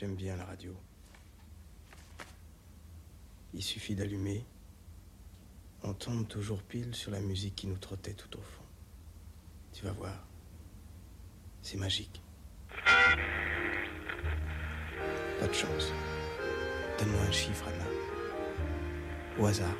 [0.00, 0.74] J'aime bien la radio.
[3.52, 4.46] Il suffit d'allumer.
[5.82, 8.62] On tombe toujours pile sur la musique qui nous trottait tout au fond.
[9.74, 10.26] Tu vas voir.
[11.60, 12.22] C'est magique.
[15.38, 15.92] Pas de chance.
[16.98, 17.84] Donne-moi un chiffre, Anna.
[19.38, 19.76] Au hasard.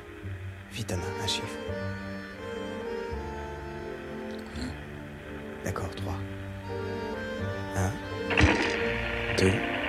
[0.71, 1.57] Vite, Anna, un chiffre.
[5.63, 6.13] D'accord, 3.
[7.75, 7.91] 1,
[9.39, 9.80] 2,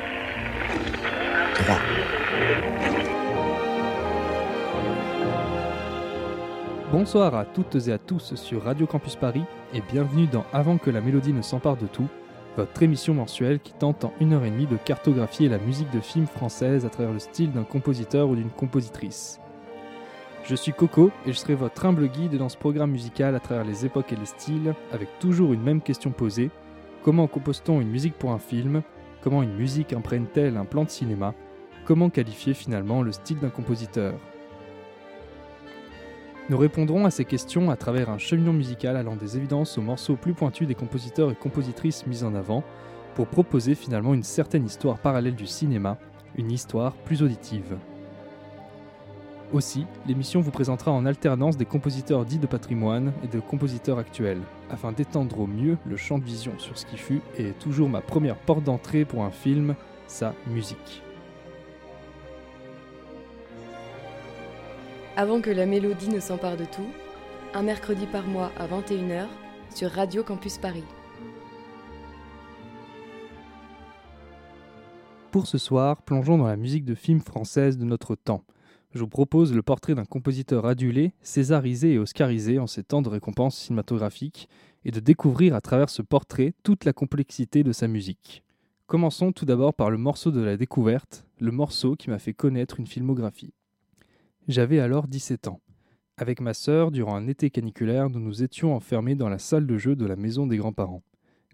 [6.90, 10.90] Bonsoir à toutes et à tous sur Radio Campus Paris et bienvenue dans Avant que
[10.90, 12.08] la mélodie ne s'empare de tout,
[12.56, 16.00] votre émission mensuelle qui tente en une heure et demie de cartographier la musique de
[16.00, 19.40] films française à travers le style d'un compositeur ou d'une compositrice.
[20.44, 23.64] Je suis Coco et je serai votre humble guide dans ce programme musical à travers
[23.64, 26.50] les époques et les styles, avec toujours une même question posée.
[27.04, 28.82] Comment compose-t-on une musique pour un film?
[29.22, 31.32] Comment une musique imprègne-t-elle un plan de cinéma?
[31.84, 34.14] Comment qualifier finalement le style d'un compositeur
[36.48, 40.16] nous répondrons à ces questions à travers un cheminement musical allant des évidences aux morceaux
[40.16, 42.64] plus pointus des compositeurs et compositrices mis en avant,
[43.14, 45.98] pour proposer finalement une certaine histoire parallèle du cinéma,
[46.36, 47.76] une histoire plus auditive.
[49.52, 54.40] Aussi, l'émission vous présentera en alternance des compositeurs dits de patrimoine et de compositeurs actuels,
[54.68, 57.88] afin d'étendre au mieux le champ de vision sur ce qui fut et est toujours
[57.88, 59.74] ma première porte d'entrée pour un film,
[60.06, 61.02] sa musique.
[65.14, 66.88] Avant que la mélodie ne s'empare de tout,
[67.52, 69.26] un mercredi par mois à 21h
[69.74, 70.84] sur Radio Campus Paris.
[75.30, 78.42] Pour ce soir, plongeons dans la musique de films française de notre temps.
[78.94, 83.10] Je vous propose le portrait d'un compositeur adulé, césarisé et oscarisé en ces temps de
[83.10, 84.48] récompenses cinématographiques,
[84.86, 88.42] et de découvrir à travers ce portrait toute la complexité de sa musique.
[88.86, 92.80] Commençons tout d'abord par le morceau de la découverte, le morceau qui m'a fait connaître
[92.80, 93.52] une filmographie.
[94.48, 95.60] J'avais alors 17 ans.
[96.16, 99.78] Avec ma sœur, durant un été caniculaire, nous nous étions enfermés dans la salle de
[99.78, 101.04] jeu de la maison des grands-parents.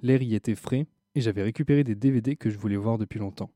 [0.01, 3.51] L'air y était frais, et j'avais récupéré des DVD que je voulais voir depuis longtemps.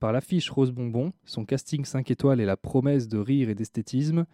[0.00, 4.24] Par l'affiche Rose Bonbon, son casting 5 étoiles et la promesse de rire et d'esthétisme,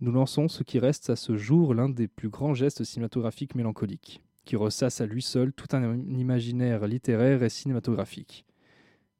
[0.00, 4.22] nous lançons ce qui reste à ce jour l'un des plus grands gestes cinématographiques mélancoliques,
[4.44, 8.46] qui ressasse à lui seul tout un imaginaire littéraire et cinématographique.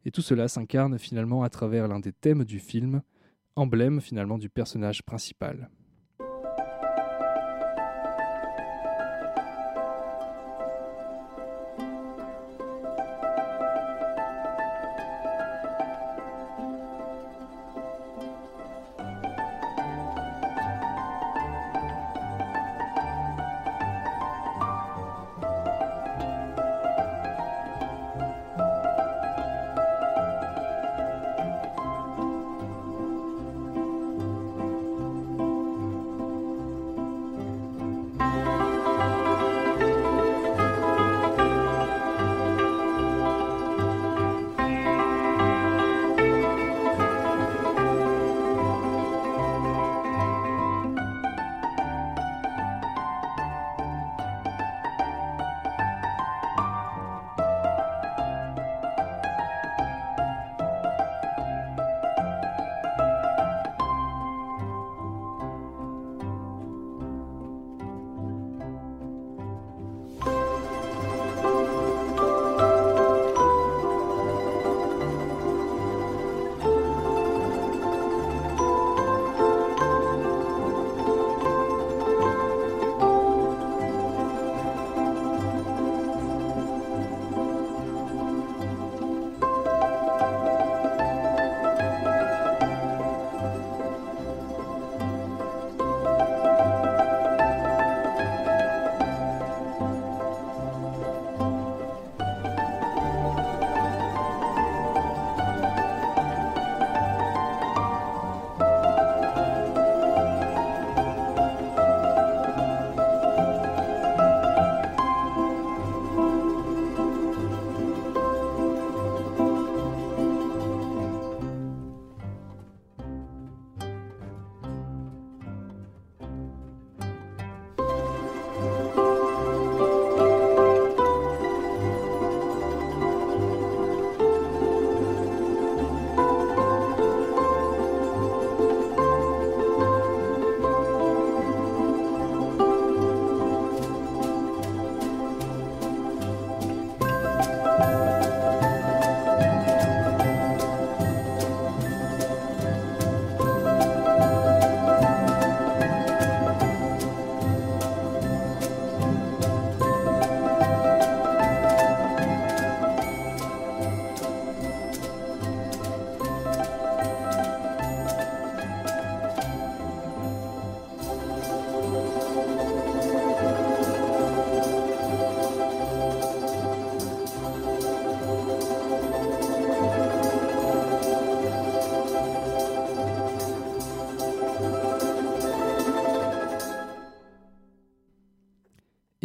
[0.04, 3.02] Et tout cela s'incarne finalement à travers l'un des thèmes du film,
[3.56, 5.70] emblème finalement du personnage principal.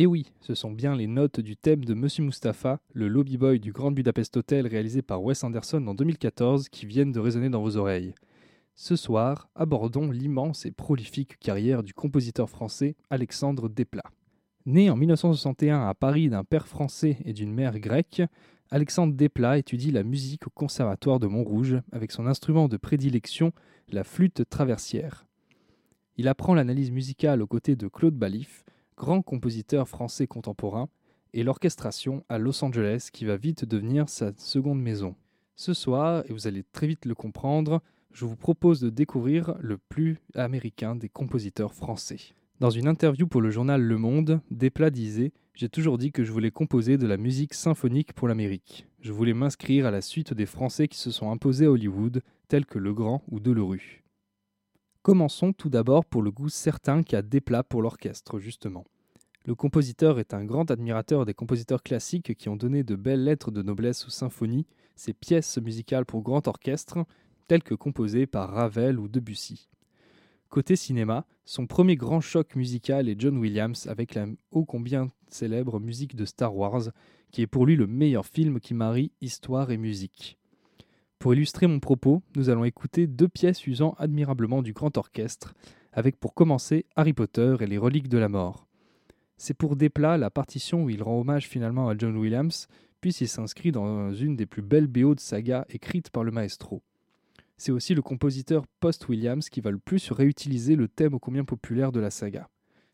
[0.01, 3.59] Et oui, ce sont bien les notes du thème de Monsieur Mustapha, le lobby boy
[3.59, 7.61] du Grand Budapest Hotel réalisé par Wes Anderson en 2014, qui viennent de résonner dans
[7.61, 8.15] vos oreilles.
[8.75, 14.09] Ce soir, abordons l'immense et prolifique carrière du compositeur français Alexandre Desplat.
[14.65, 18.21] Né en 1961 à Paris d'un père français et d'une mère grecque,
[18.71, 23.51] Alexandre Desplat étudie la musique au Conservatoire de Montrouge avec son instrument de prédilection,
[23.89, 25.25] la flûte traversière.
[26.15, 28.63] Il apprend l'analyse musicale aux côtés de Claude Balif,
[28.99, 30.89] grand compositeur français contemporain,
[31.33, 35.15] et l'orchestration à Los Angeles qui va vite devenir sa seconde maison.
[35.55, 37.81] Ce soir, et vous allez très vite le comprendre,
[38.11, 42.17] je vous propose de découvrir le plus américain des compositeurs français.
[42.59, 46.33] Dans une interview pour le journal Le Monde, Desplat disait J'ai toujours dit que je
[46.33, 48.85] voulais composer de la musique symphonique pour l'Amérique.
[48.99, 52.65] Je voulais m'inscrire à la suite des Français qui se sont imposés à Hollywood, tels
[52.65, 54.03] que Legrand ou Delerue.
[55.01, 58.85] Commençons tout d'abord pour le goût certain qu'a Desplat pour l'orchestre, justement.
[59.45, 63.49] Le compositeur est un grand admirateur des compositeurs classiques qui ont donné de belles lettres
[63.49, 64.67] de noblesse aux symphonies,
[64.97, 67.05] ces pièces musicales pour grand orchestre,
[67.47, 69.69] telles que composées par Ravel ou Debussy.
[70.49, 75.79] Côté cinéma, son premier grand choc musical est John Williams avec la ô combien célèbre
[75.79, 76.89] musique de Star Wars,
[77.31, 80.38] qui est pour lui le meilleur film qui marie histoire et musique.
[81.19, 85.53] Pour illustrer mon propos, nous allons écouter deux pièces usant admirablement du grand orchestre,
[85.91, 88.67] avec pour commencer Harry Potter et les reliques de la mort.
[89.35, 92.67] C'est pour Desplat la partition où il rend hommage finalement à John Williams,
[93.01, 96.83] puisqu'il s'inscrit dans une des plus belles BO de saga écrites par le maestro.
[97.57, 101.91] C'est aussi le compositeur post-Williams qui va le plus réutiliser le thème ô combien populaire
[101.91, 102.49] de la saga.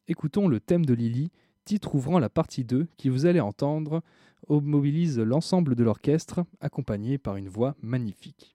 [0.08, 1.32] Écoutons le thème de Lily,
[1.66, 4.02] titre ouvrant la partie 2 qui vous allez entendre
[4.50, 8.55] mobilise l'ensemble de l'orchestre accompagné par une voix magnifique.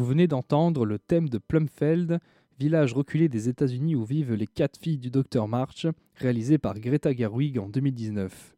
[0.00, 2.20] Vous venez d'entendre le thème de Plumfeld,
[2.58, 7.12] village reculé des États-Unis où vivent les quatre filles du docteur March, réalisé par Greta
[7.12, 8.56] Gerwig en 2019.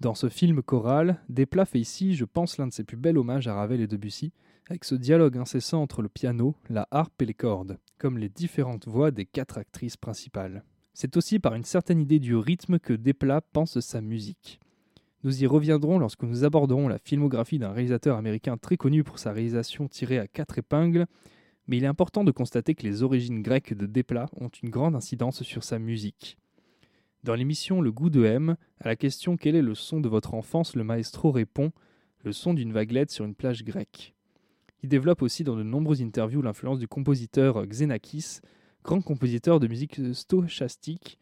[0.00, 3.46] Dans ce film choral, Desplat fait ici, je pense, l'un de ses plus bels hommages
[3.46, 4.32] à Ravel et Debussy,
[4.70, 8.88] avec ce dialogue incessant entre le piano, la harpe et les cordes, comme les différentes
[8.88, 10.64] voix des quatre actrices principales.
[10.94, 14.60] C'est aussi par une certaine idée du rythme que Desplat pense sa musique.
[15.24, 19.32] Nous y reviendrons lorsque nous aborderons la filmographie d'un réalisateur américain très connu pour sa
[19.32, 21.06] réalisation tirée à quatre épingles,
[21.66, 24.94] mais il est important de constater que les origines grecques de Desplat ont une grande
[24.94, 26.36] incidence sur sa musique.
[27.22, 30.34] Dans l'émission Le goût de M, à la question Quel est le son de votre
[30.34, 30.76] enfance?
[30.76, 31.72] le maestro répond
[32.22, 34.14] Le son d'une vaguelette sur une plage grecque.
[34.82, 38.40] Il développe aussi dans de nombreuses interviews l'influence du compositeur Xenakis,
[38.84, 41.18] grand compositeur de musique stochastique,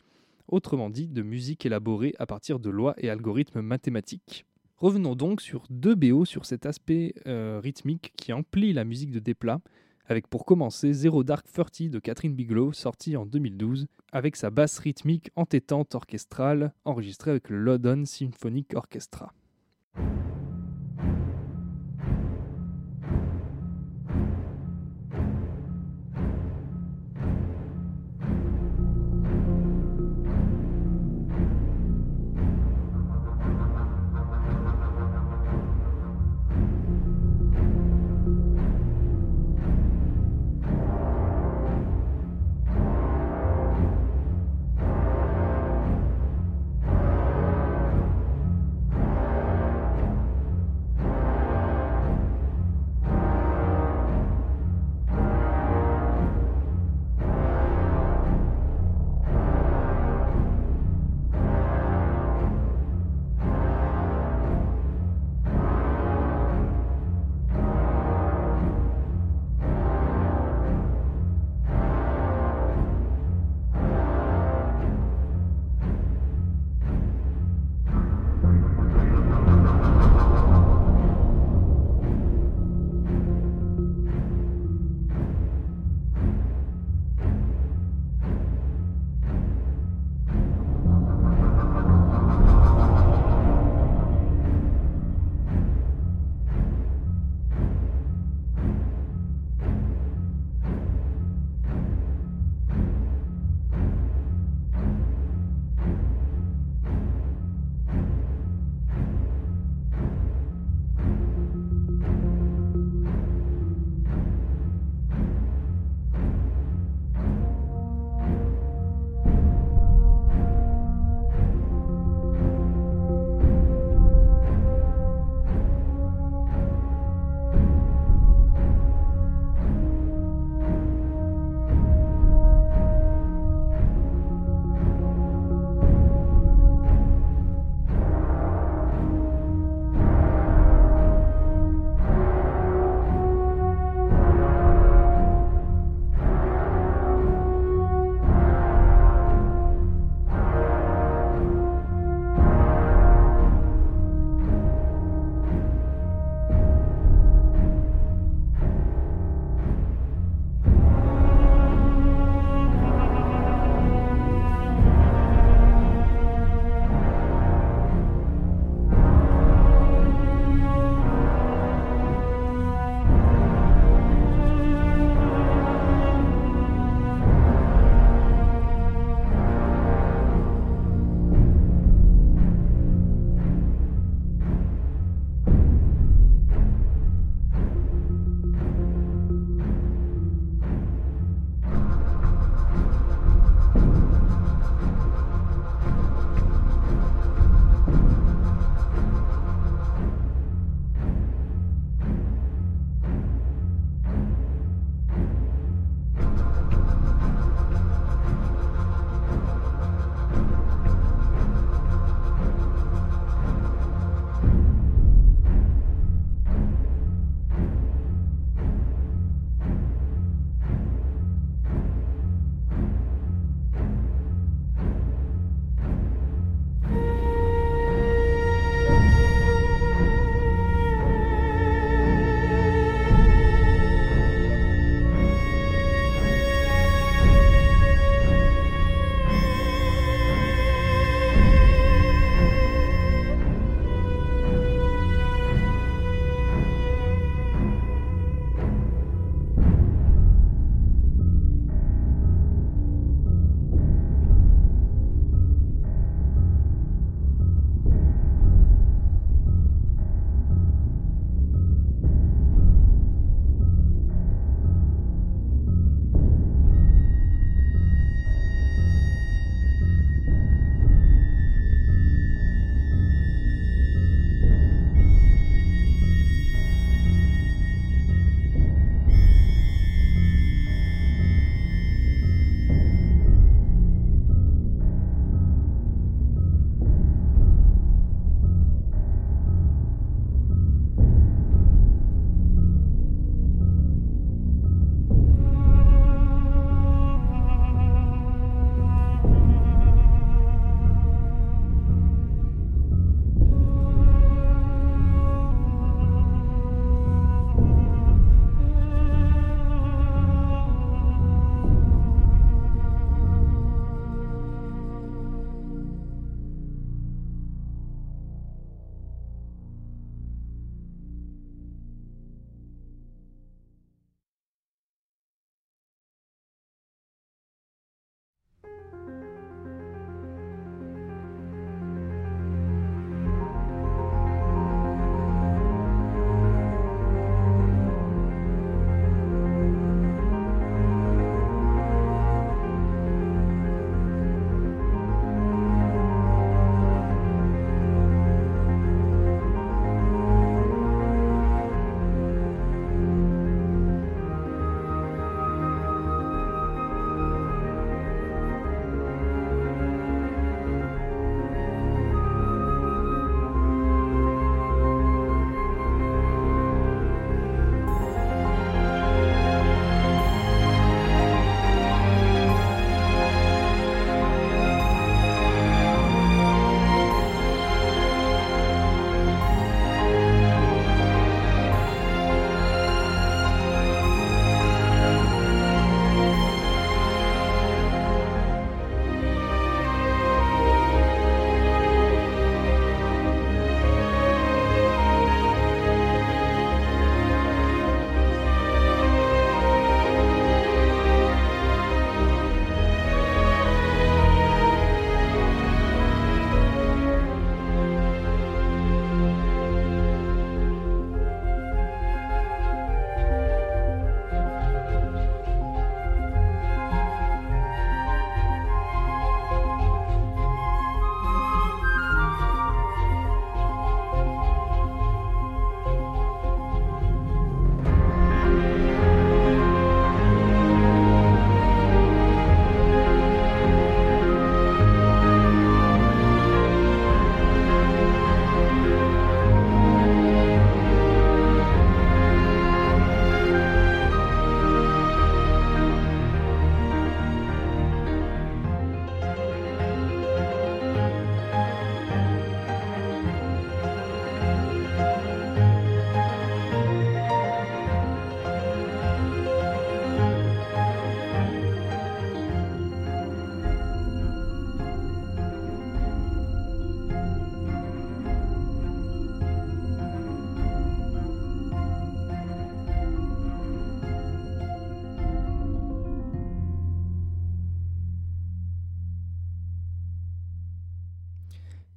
[0.48, 4.46] autrement dit de musique élaborée à partir de lois et algorithmes mathématiques.
[4.76, 9.20] Revenons donc sur deux BO sur cet aspect euh, rythmique qui emplit la musique de
[9.20, 9.60] Desplat,
[10.06, 14.78] avec pour commencer Zero Dark Thirty de Catherine Bigelow, sorti en 2012, avec sa basse
[14.78, 19.32] rythmique entêtante orchestrale, enregistrée avec le London Symphonic Orchestra.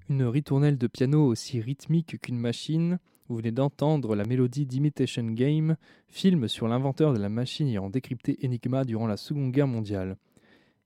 [0.07, 5.77] Une ritournelle de piano aussi rythmique qu'une machine, vous venez d'entendre la mélodie d'Imitation Game,
[6.07, 10.17] film sur l'inventeur de la machine ayant décrypté Enigma durant la Seconde Guerre mondiale.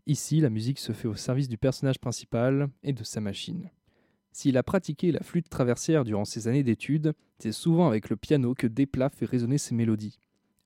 [0.08, 3.70] Ici, la musique se fait au service du personnage principal et de sa machine.
[4.32, 8.54] S'il a pratiqué la flûte traversière durant ses années d'études, c'est souvent avec le piano
[8.54, 10.18] que Desplat fait résonner ses mélodies.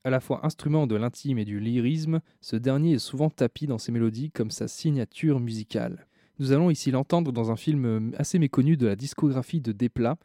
[0.03, 3.79] À la fois instrument de l'intime et du lyrisme, ce dernier est souvent tapi dans
[3.79, 6.05] ses mélodies comme sa signature musicale.
[6.39, 10.17] Nous allons ici l'entendre dans un film assez méconnu de la discographie de Desplat,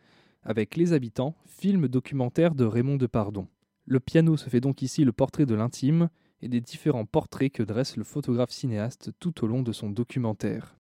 [0.42, 3.46] avec Les Habitants, film documentaire de Raymond Depardon.
[3.84, 6.08] Le piano se fait donc ici le portrait de l'intime
[6.40, 10.78] et des différents portraits que dresse le photographe cinéaste tout au long de son documentaire.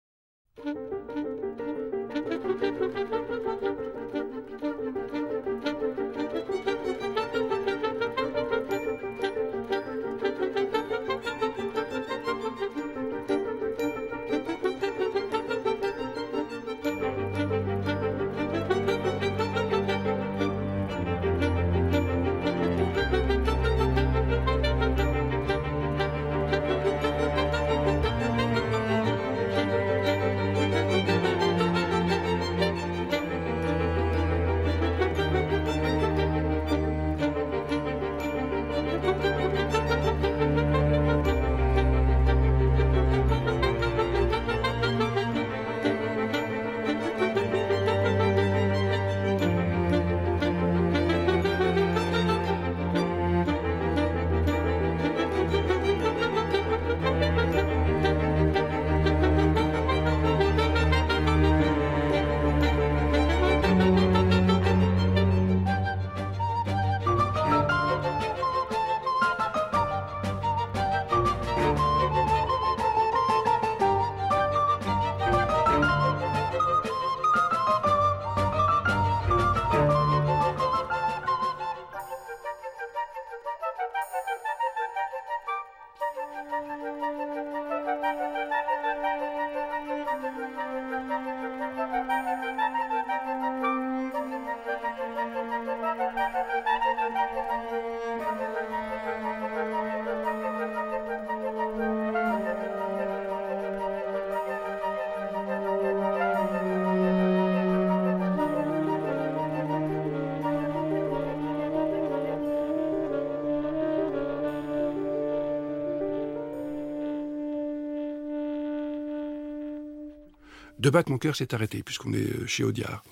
[120.83, 123.05] De battre mon cœur s'est arrêté, puisqu'on est euh, chez Audiard.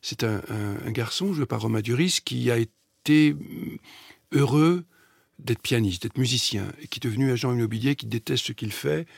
[0.00, 0.40] C'est un,
[0.92, 3.78] garçon joué par Romain Duris qui a été mm,
[4.30, 4.84] heureux
[5.40, 9.08] d'être pianiste, d'être musicien, et qui est devenu agent immobilier, qui déteste ce qu'il fait,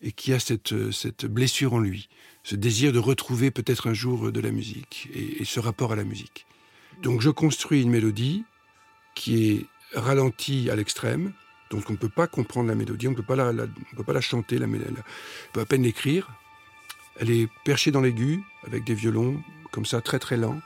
[0.00, 0.90] et qui a cette, euh,
[1.24, 2.08] blessure en lui,
[2.44, 6.04] ce désir de retrouver peut-être un jour de la musique, et, ce rapport à la
[6.04, 6.46] musique.
[7.02, 8.44] Donc je construis une mélodie
[9.14, 11.34] qui est ralentie à l'extrême,
[11.68, 14.66] donc on ne peut pas comprendre la mélodie, on ne peut pas la, chanter, la,
[14.66, 16.30] on peut à peine l'écrire,
[17.16, 20.60] elle est perchée dans l'aigu, avec des violons, comme ça, très très lents,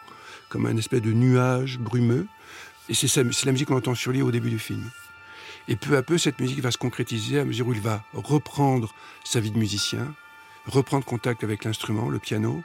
[0.48, 2.26] comme un espèce de nuage brumeux.
[2.88, 4.90] Et c'est la musique qu'on entend sur lui au début du film.
[5.68, 8.94] Et peu à peu, cette musique va se concrétiser à mesure où il va reprendre
[9.24, 10.14] sa vie de musicien,
[10.66, 12.62] reprendre contact avec l'instrument, le piano.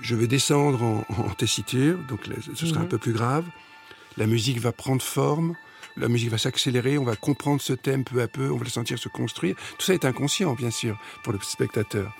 [0.00, 2.88] Je vais descendre en, tessiture, donc ce sera un mhm.
[2.88, 3.44] peu plus grave.
[4.16, 5.54] La musique va prendre forme,
[5.96, 8.70] la musique va s'accélérer, on va comprendre ce thème peu à peu, on va le
[8.70, 9.54] sentir se construire.
[9.78, 12.12] Tout ça est inconscient, bien sûr, pour le spectateur.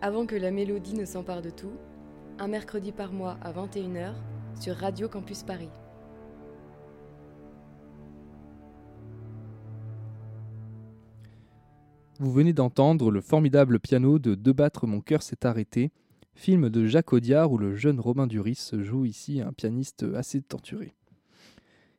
[0.00, 1.72] Avant que la mélodie ne s'empare de tout,
[2.38, 4.12] un mercredi par mois à 21h
[4.60, 5.70] sur Radio Campus Paris.
[12.20, 15.90] Vous venez d'entendre le formidable piano de De battre mon cœur s'est arrêté,
[16.36, 20.94] film de Jacques Audiard où le jeune Romain Duris joue ici un pianiste assez torturé.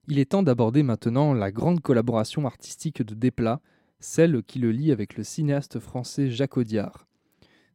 [0.07, 3.59] Il est temps d'aborder maintenant la grande collaboration artistique de Desplat,
[3.99, 7.08] celle qui le lie avec le cinéaste français Jacques Audiard.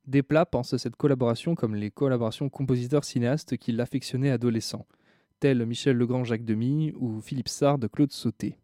[0.06, 4.86] Desplat pense cette collaboration comme les collaborations compositeurs-cinéastes qui l'affectionnaient adolescent,
[5.40, 8.58] tels Michel Legrand-Jacques Demy ou Philippe Sarr de Claude Sauté.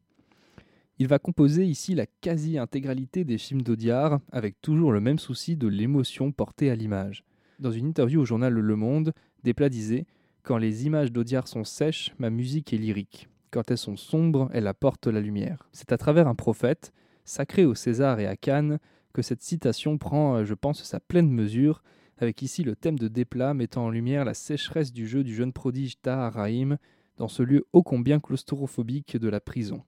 [0.98, 5.66] Il va composer ici la quasi-intégralité des films d'Audiard, avec toujours le même souci de
[5.66, 7.24] l'émotion portée à l'image.
[7.59, 10.05] Dans une interview au journal Le Monde, Desplat disait
[10.42, 13.31] Quand les images d'Audiard sont sèches, ma musique est lyrique.
[13.50, 15.70] Quand elles sont sombres, elles apportent la lumière.
[15.72, 16.92] C'est à travers un prophète,
[17.24, 18.79] sacré au César et à Cannes,
[19.12, 21.83] que cette citation prend, euh, je pense, sa pleine mesure,
[22.18, 25.53] avec ici le thème de Desplat mettant en lumière la sécheresse du jeu du jeune
[25.53, 26.77] prodige Tahar Rahim
[27.16, 29.83] dans ce lieu ô combien claustrophobique de la prison.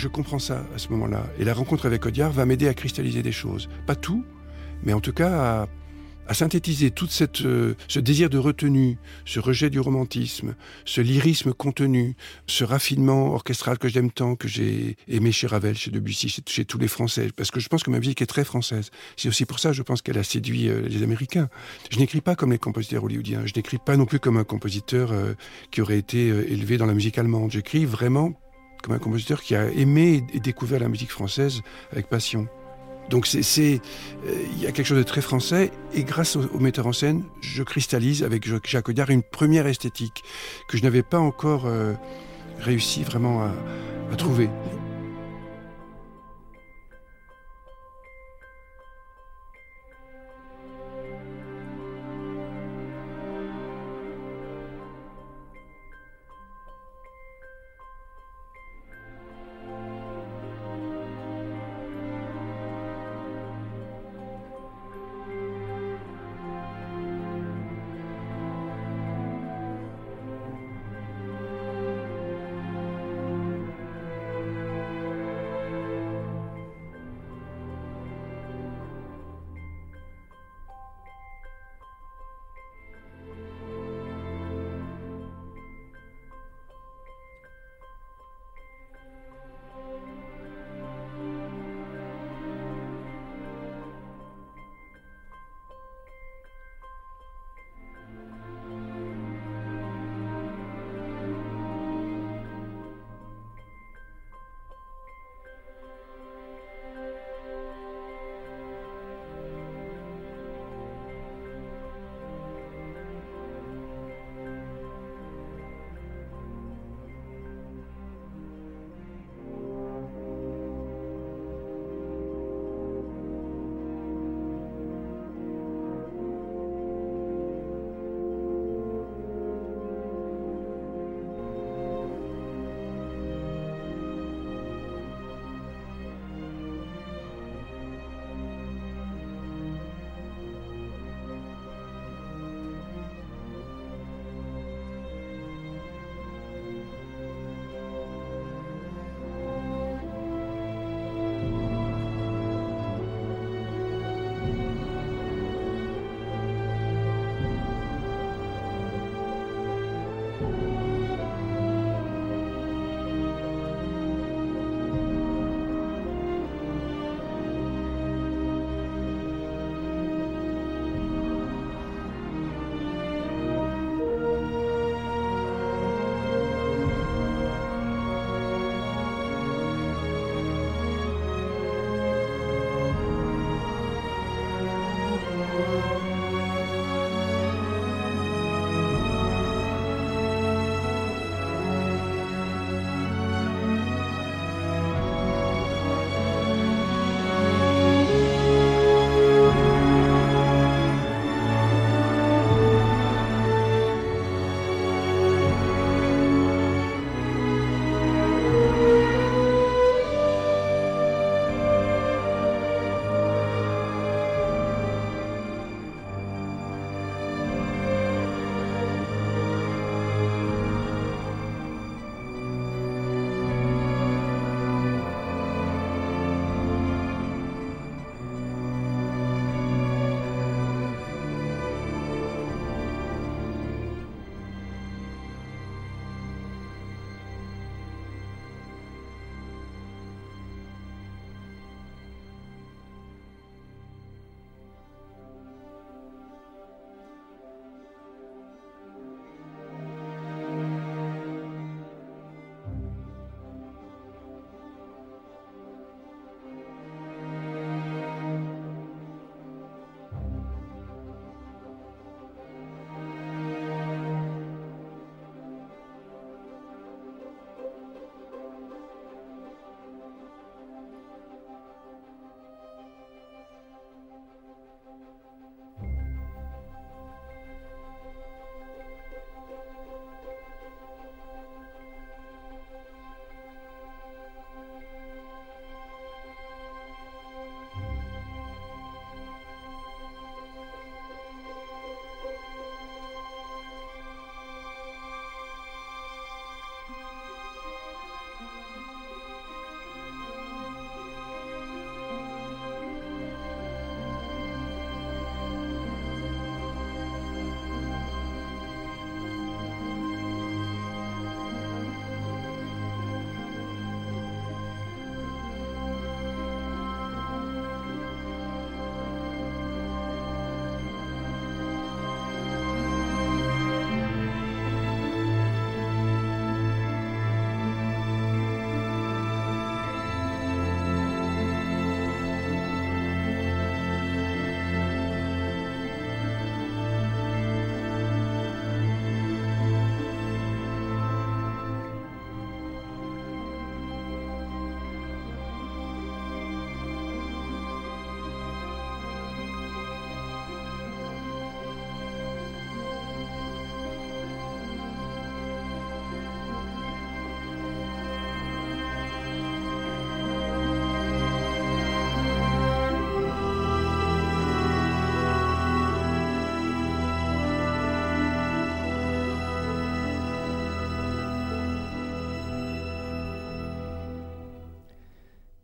[0.00, 1.24] Je comprends ça à ce moment-là.
[1.38, 3.68] Et la rencontre avec Audiard va m'aider à cristalliser des choses.
[3.86, 4.24] Pas tout,
[4.82, 5.68] mais en tout cas
[6.26, 7.08] à, synthétiser tout
[7.44, 12.14] euh, ce désir de retenue, ce rejet du romantisme, ce lyrisme contenu,
[12.46, 16.78] ce raffinement orchestral que j'aime tant, que j'ai aimé chez Ravel, chez Debussy, chez, tous
[16.78, 17.30] les Français.
[17.36, 18.90] Parce que je pense que ma musique est très française.
[19.16, 21.48] C'est aussi pour ça, je pense qu'elle a séduit euh, les Américains.
[21.90, 23.44] Je n'écris pas comme les compositeurs hollywoodiens.
[23.44, 25.34] Je n'écris pas non plus comme un compositeur euh,
[25.72, 27.50] qui aurait été élevé dans la musique allemande.
[27.50, 28.40] J'écris vraiment
[28.82, 31.62] comme un compositeur qui a aimé et découvert la musique française
[31.92, 32.48] avec passion.
[33.08, 33.80] Donc c'est,
[34.26, 37.24] euh, il y a quelque chose de très français et grâce au, metteur en scène,
[37.40, 40.22] je cristallise avec Jacques Audiard une première esthétique
[40.68, 41.94] que je n'avais pas encore euh,
[42.60, 44.48] réussi vraiment à trouver.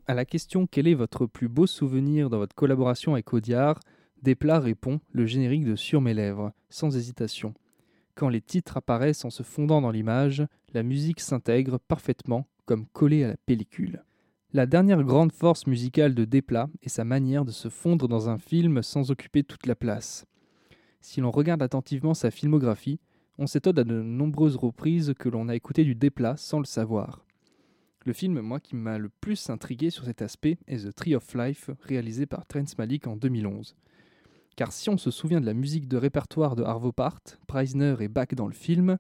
[0.08, 3.80] À la question quel est votre plus beau souvenir dans votre collaboration avec Audiard,
[4.22, 7.54] Desplat répond le générique de Sur mes lèvres, sans hésitation.
[8.14, 13.24] Quand les titres apparaissent en se fondant dans l'image, la musique s'intègre parfaitement comme collée
[13.24, 14.04] à la pellicule.
[14.52, 18.38] La dernière grande force musicale de Desplat est sa manière de se fondre dans un
[18.38, 20.24] film sans occuper toute la place.
[21.00, 23.00] Si l'on regarde attentivement sa filmographie,
[23.38, 27.25] on s'étonne à de nombreuses reprises que l'on a écouté du Desplat sans le savoir.
[28.06, 31.34] Le film, moi, qui m'a le plus intrigué sur cet aspect est The Tree of
[31.34, 33.74] Life, réalisé par Trent Malik en 2011.
[34.54, 38.06] Car si on se souvient de la musique de répertoire de Arvo Part, Preisner et
[38.06, 38.96] Bach dans le film,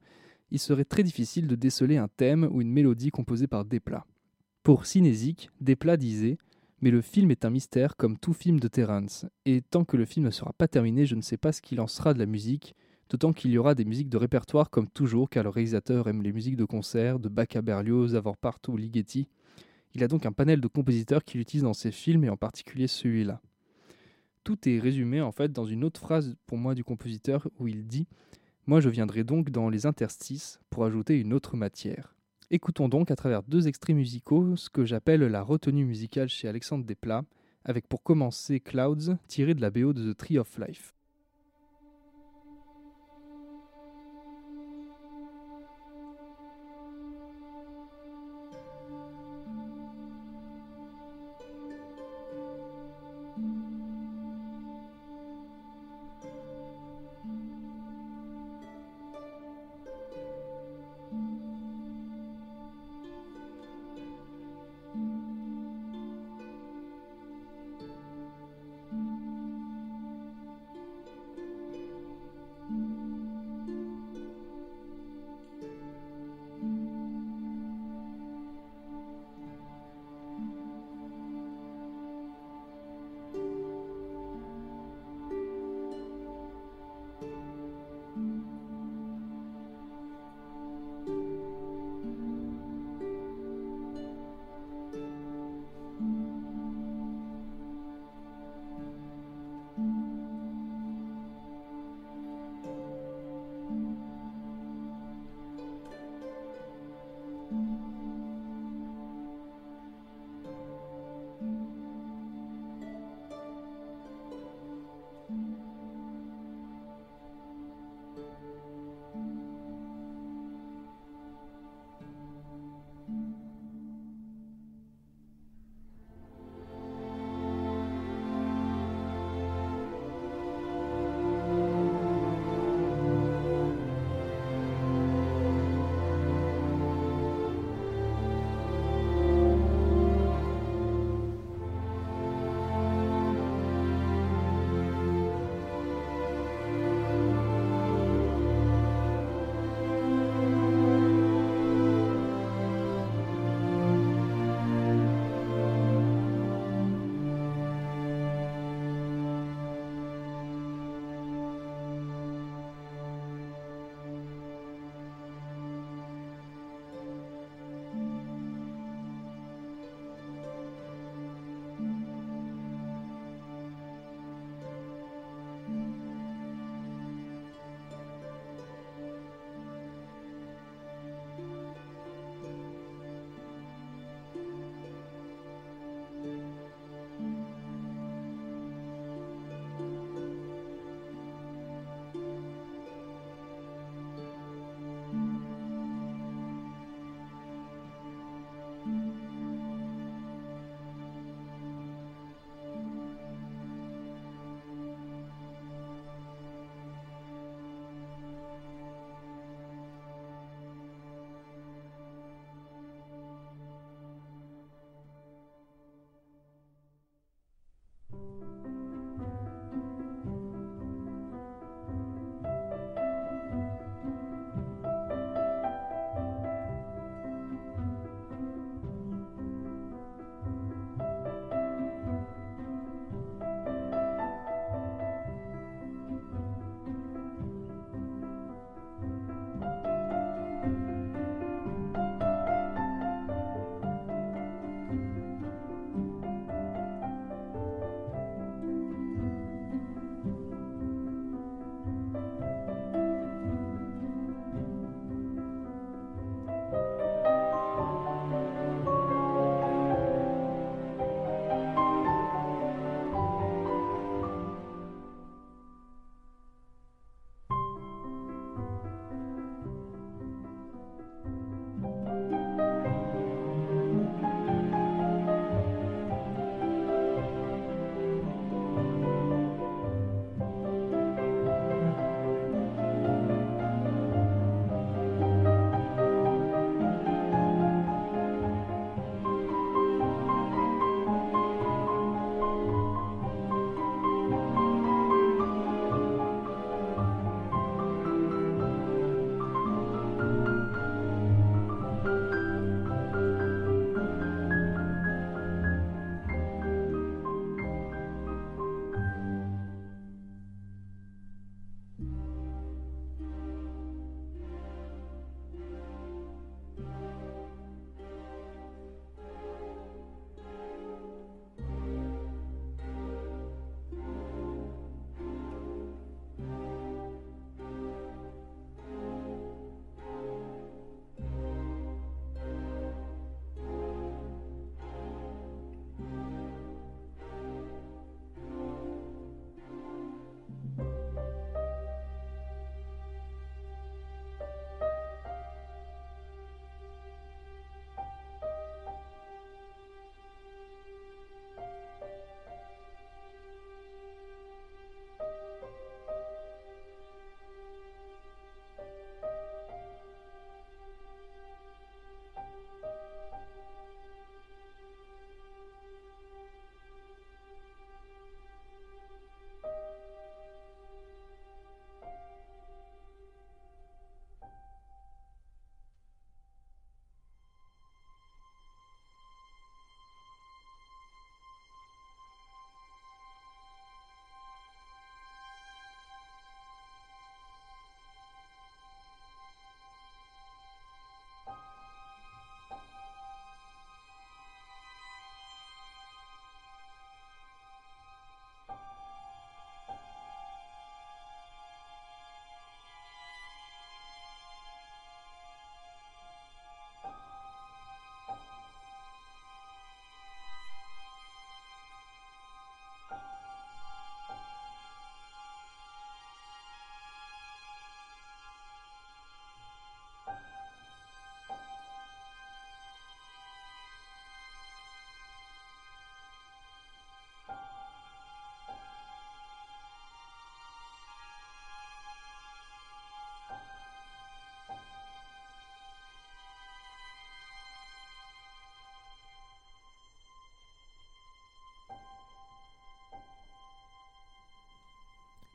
[0.50, 4.04] il serait très difficile de déceler un thème ou une mélodie composée par Desplat.
[4.64, 6.36] Pour Cinésique, Desplat disait
[6.80, 10.04] Mais le film est un mystère comme tout film de Terrence, et tant que le
[10.04, 12.26] film ne sera pas terminé, je ne sais pas ce qu'il en sera de la
[12.26, 12.74] musique,
[13.10, 16.32] d'autant qu'il y aura des musiques de répertoire comme toujours, car le réalisateur aime les
[16.32, 18.20] musiques de concert, de Bach à Berlioz,
[18.68, 19.28] ou Ligeti.
[19.94, 22.86] Il a donc un panel de compositeurs qu'il utilise dans ses films, et en particulier
[22.86, 23.40] celui-là.
[24.44, 27.86] Tout est résumé en fait dans une autre phrase pour moi du compositeur où il
[27.86, 28.06] dit
[28.66, 32.14] Moi je viendrai donc dans les interstices pour ajouter une autre matière.
[32.50, 36.84] Écoutons donc à travers deux extraits musicaux ce que j'appelle la retenue musicale chez Alexandre
[36.84, 37.24] Desplat,
[37.64, 40.95] avec pour commencer Clouds tiré de la BO de The Tree of Life.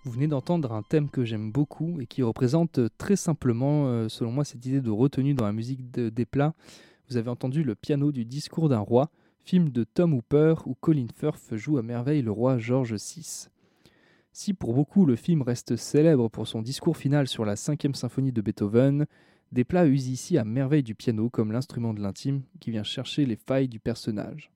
[0.04, 4.32] Vous venez d'entendre un thème que j'aime beaucoup et qui représente très simplement, euh, selon
[4.32, 6.56] moi, cette idée de retenue dans la musique des plats.
[7.08, 9.12] Vous avez entendu le piano du discours d'un roi,
[9.44, 13.48] film de Tom Hooper où Colin Firth joue à merveille le roi George VI.
[14.34, 18.32] Si pour beaucoup le film reste célèbre pour son discours final sur la cinquième symphonie
[18.32, 19.06] de Beethoven,
[19.52, 23.36] Desplat use ici à merveille du piano comme l'instrument de l'intime qui vient chercher les
[23.36, 24.51] failles du personnage.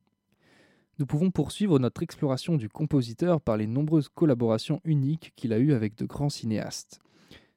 [0.98, 5.74] Nous pouvons poursuivre notre exploration du compositeur par les nombreuses collaborations uniques qu'il a eues
[5.74, 7.02] avec de grands cinéastes.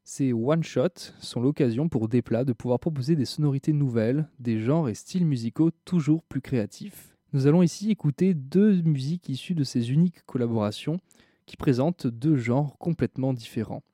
[0.03, 4.95] Ces one-shots sont l'occasion pour Desplat de pouvoir proposer des sonorités nouvelles, des genres et
[4.95, 7.14] styles musicaux toujours plus créatifs.
[7.32, 10.99] Nous allons ici écouter deux musiques issues de ces uniques collaborations
[11.47, 13.84] qui présentent deux genres complètement différents.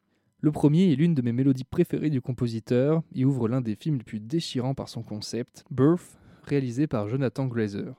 [0.40, 3.99] Le premier est l'une de mes mélodies préférées du compositeur et ouvre l'un des films
[3.99, 7.95] les plus déchirants par son concept, Birth, réalisé par Jonathan Glazer.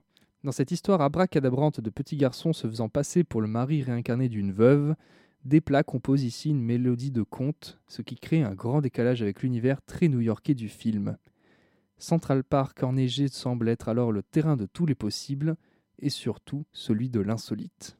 [0.45, 4.51] Dans cette histoire abracadabrante de petit garçon se faisant passer pour le mari réincarné d'une
[4.51, 4.93] veuve,
[5.43, 9.81] Desplat compose ici une mélodie de conte, ce qui crée un grand décalage avec l'univers
[9.81, 11.17] très new-yorkais du film.
[11.97, 15.55] Central Park enneigé semble être alors le terrain de tous les possibles,
[15.97, 17.97] et surtout celui de l'insolite.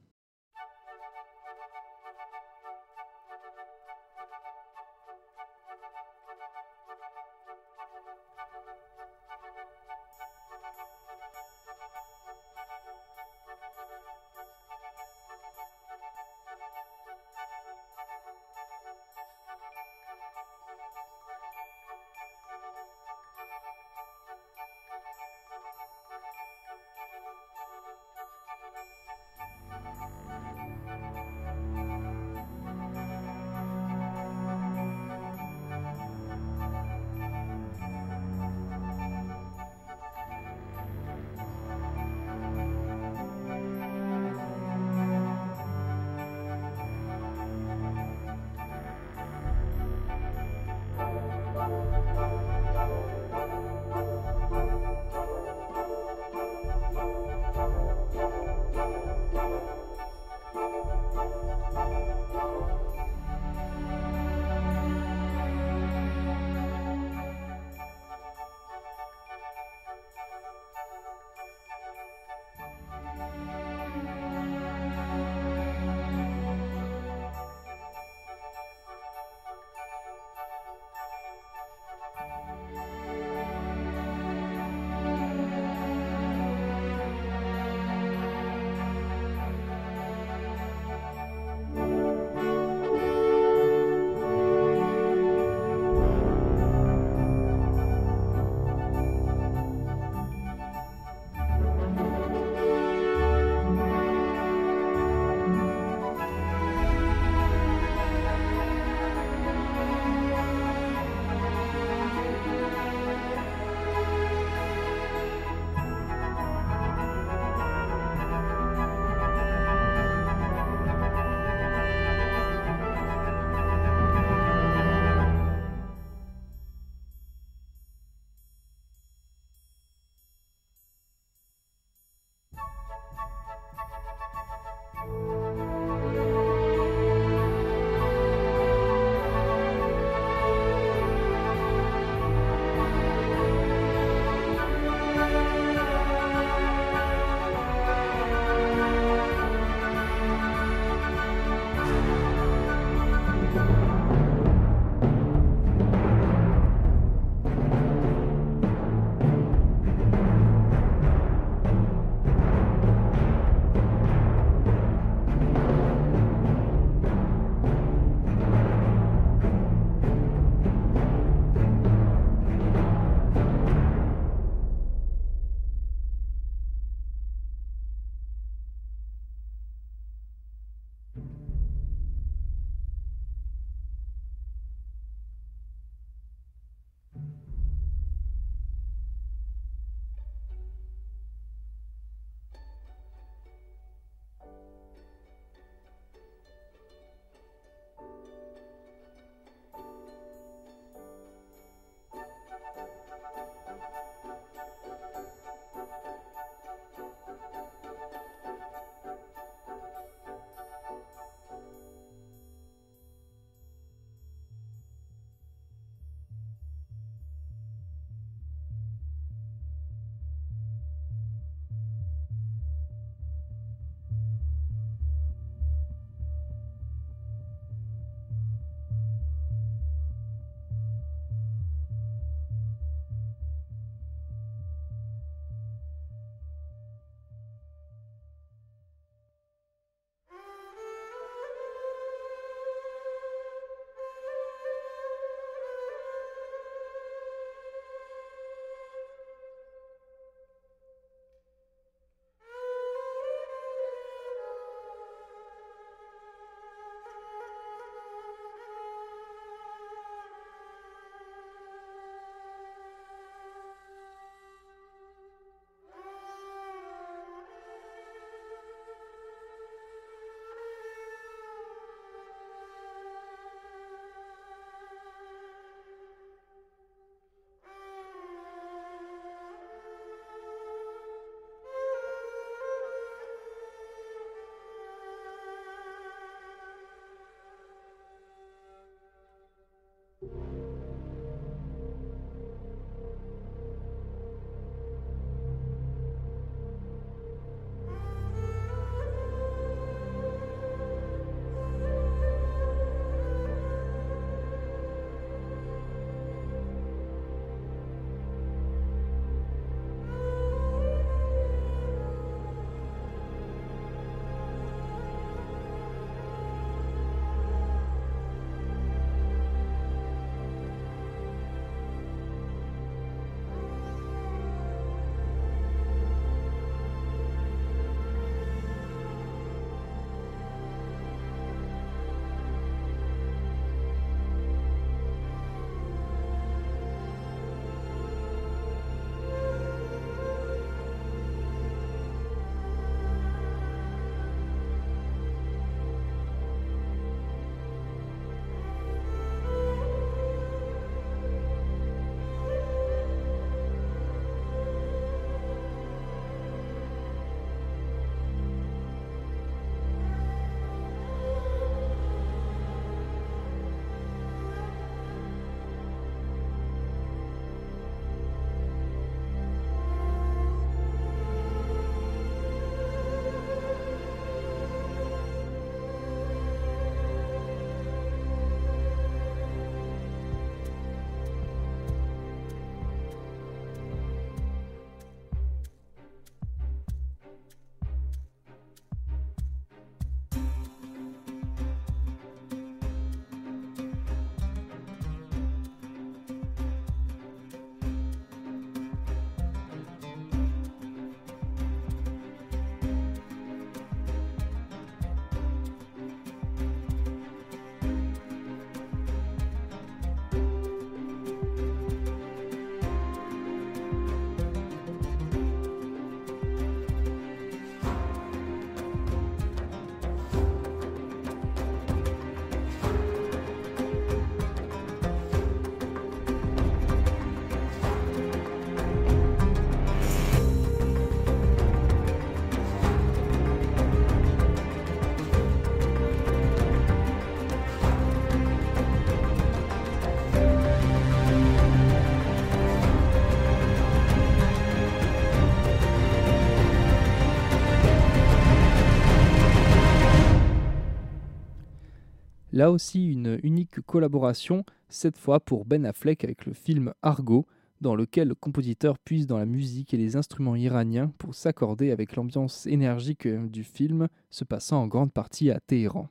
[452.66, 457.46] Là aussi, une unique collaboration, cette fois pour Ben Affleck avec le film Argo,
[457.80, 462.16] dans lequel le compositeur puise dans la musique et les instruments iraniens pour s'accorder avec
[462.16, 466.10] l'ambiance énergique du film, se passant en grande partie à Téhéran.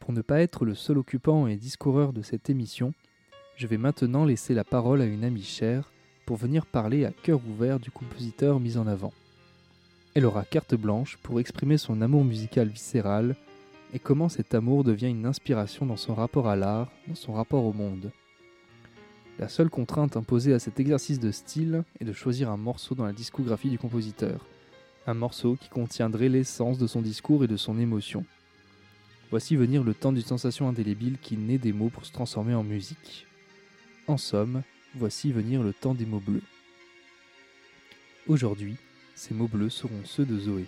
[0.00, 2.94] Pour ne pas être le seul occupant et discoureur de cette émission,
[3.58, 5.92] je vais maintenant laisser la parole à une amie chère
[6.26, 9.12] pour venir parler à cœur ouvert du compositeur mis en avant.
[10.14, 13.36] Elle aura carte blanche pour exprimer son amour musical viscéral
[13.94, 17.64] et comment cet amour devient une inspiration dans son rapport à l'art, dans son rapport
[17.64, 18.10] au monde.
[19.38, 23.04] La seule contrainte imposée à cet exercice de style est de choisir un morceau dans
[23.04, 24.44] la discographie du compositeur,
[25.06, 28.24] un morceau qui contiendrait l'essence de son discours et de son émotion.
[29.30, 32.64] Voici venir le temps d'une sensation indélébile qui naît des mots pour se transformer en
[32.64, 33.26] musique.
[34.06, 34.62] En somme,
[34.96, 36.42] voici venir le temps des mots bleus.
[38.26, 38.76] Aujourd'hui,
[39.14, 40.64] ces mots bleus seront ceux de Zoé.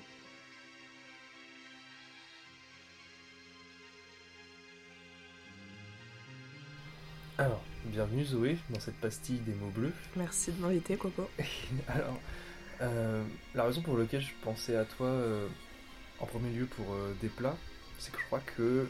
[7.39, 9.93] Alors, bienvenue Zoé dans cette pastille des mots bleus.
[10.16, 11.29] Merci de m'inviter, Coco.
[11.89, 12.18] Alors,
[12.83, 13.24] euh,
[13.55, 15.49] la raison pour laquelle je pensais à toi euh,
[16.20, 17.57] en premier lieu pour euh, des plats,
[17.99, 18.89] c'est que je crois que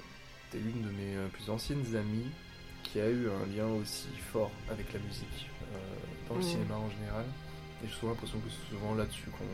[0.51, 2.30] tu es l'une de mes plus anciennes amies
[2.93, 5.76] qui a eu un lien aussi fort avec la musique, euh,
[6.28, 6.47] dans le Mhm.
[6.47, 7.24] cinéma en général.
[7.82, 9.45] Et j'ai souvent l'impression que c'est souvent là-dessus qu'on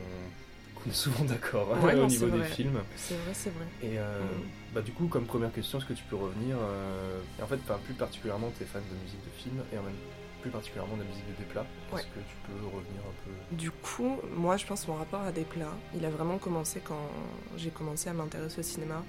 [0.90, 2.48] est souvent d'accord hein, au niveau des vrai.
[2.48, 2.80] films.
[2.96, 3.66] C'est vrai, c'est vrai.
[3.82, 4.48] Et euh, Mhm.
[4.72, 7.78] bah, du coup, comme première question, est-ce que tu peux revenir euh, En fait, enfin,
[7.84, 9.96] plus particulièrement, tu es fan de musique de film et en même
[10.42, 11.62] plus particulièrement de la musique de Desplat.
[11.62, 12.02] Est-ce Ouais.
[12.02, 13.56] que tu peux revenir un peu?
[13.56, 16.80] Du coup, moi, je pense que mon rapport à des plats, il a vraiment commencé
[16.84, 17.08] quand
[17.56, 19.02] j'ai commencé à m'intéresser au cinéma.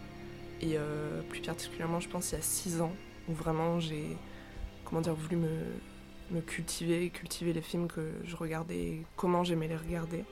[0.61, 2.91] Et euh, plus particulièrement, je pense, il y a 6 ans,
[3.29, 4.17] où vraiment j'ai,
[4.83, 10.25] comment dire, voulu me, cultiver, cultiver les films que je regardais, comment j'aimais les regarder.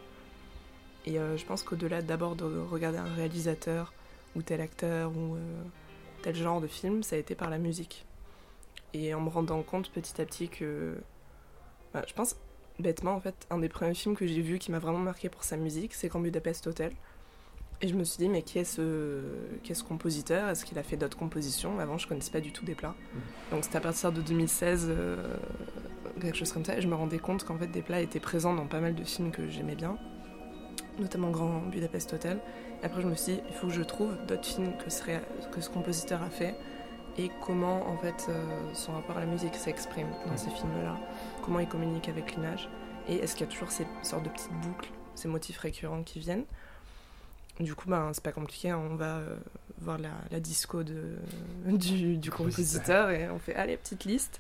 [1.06, 3.94] Et euh, je pense qu'au-delà d'abord de regarder un réalisateur,
[4.36, 5.64] ou tel acteur, ou euh,
[6.22, 8.06] tel genre de film, ça a été par la musique.
[8.94, 10.96] Et en me rendant compte petit à petit que.
[11.94, 12.36] bah, je pense
[12.80, 15.44] bêtement, en fait, un des premiers films que j'ai vu qui m'a vraiment marqué pour
[15.44, 16.94] sa musique, c'est Grand Budapest Hotel.
[17.82, 19.22] Et je me suis dit, mais qui est ce,
[19.62, 20.48] qui est ce compositeur?
[20.50, 21.80] Est-ce qu'il a fait d'autres compositions?
[21.80, 22.96] Avant, je connaissais pas du tout des plats.
[23.52, 25.18] Donc, c'était à partir de 2016, euh,
[26.22, 28.54] quelque chose comme ça, et je me rendais compte qu'en fait, des plats étaient présents
[28.54, 29.98] dans pas mal de films que j'aimais bien,
[30.98, 32.40] notamment Grand Budapest Hotel.
[32.82, 35.04] Et après, je me suis dit, il faut que je trouve d'autres films que ce,
[35.04, 35.22] ré-
[35.52, 36.56] que ce compositeur a fait
[37.18, 38.44] et comment, en fait, euh,
[38.74, 40.98] son rapport à la musique s'exprime dans ces films-là.
[41.44, 42.70] Comment il communique avec l'image.
[43.10, 46.20] Et est-ce qu'il y a toujours ces sortes de petites boucles, ces motifs récurrents qui
[46.20, 46.46] viennent?
[47.60, 49.36] Du coup, ben, c'est pas compliqué, hein, on va euh,
[49.80, 51.18] voir la, la disco de,
[51.66, 54.40] du, du compositeur et on fait allez, petite liste.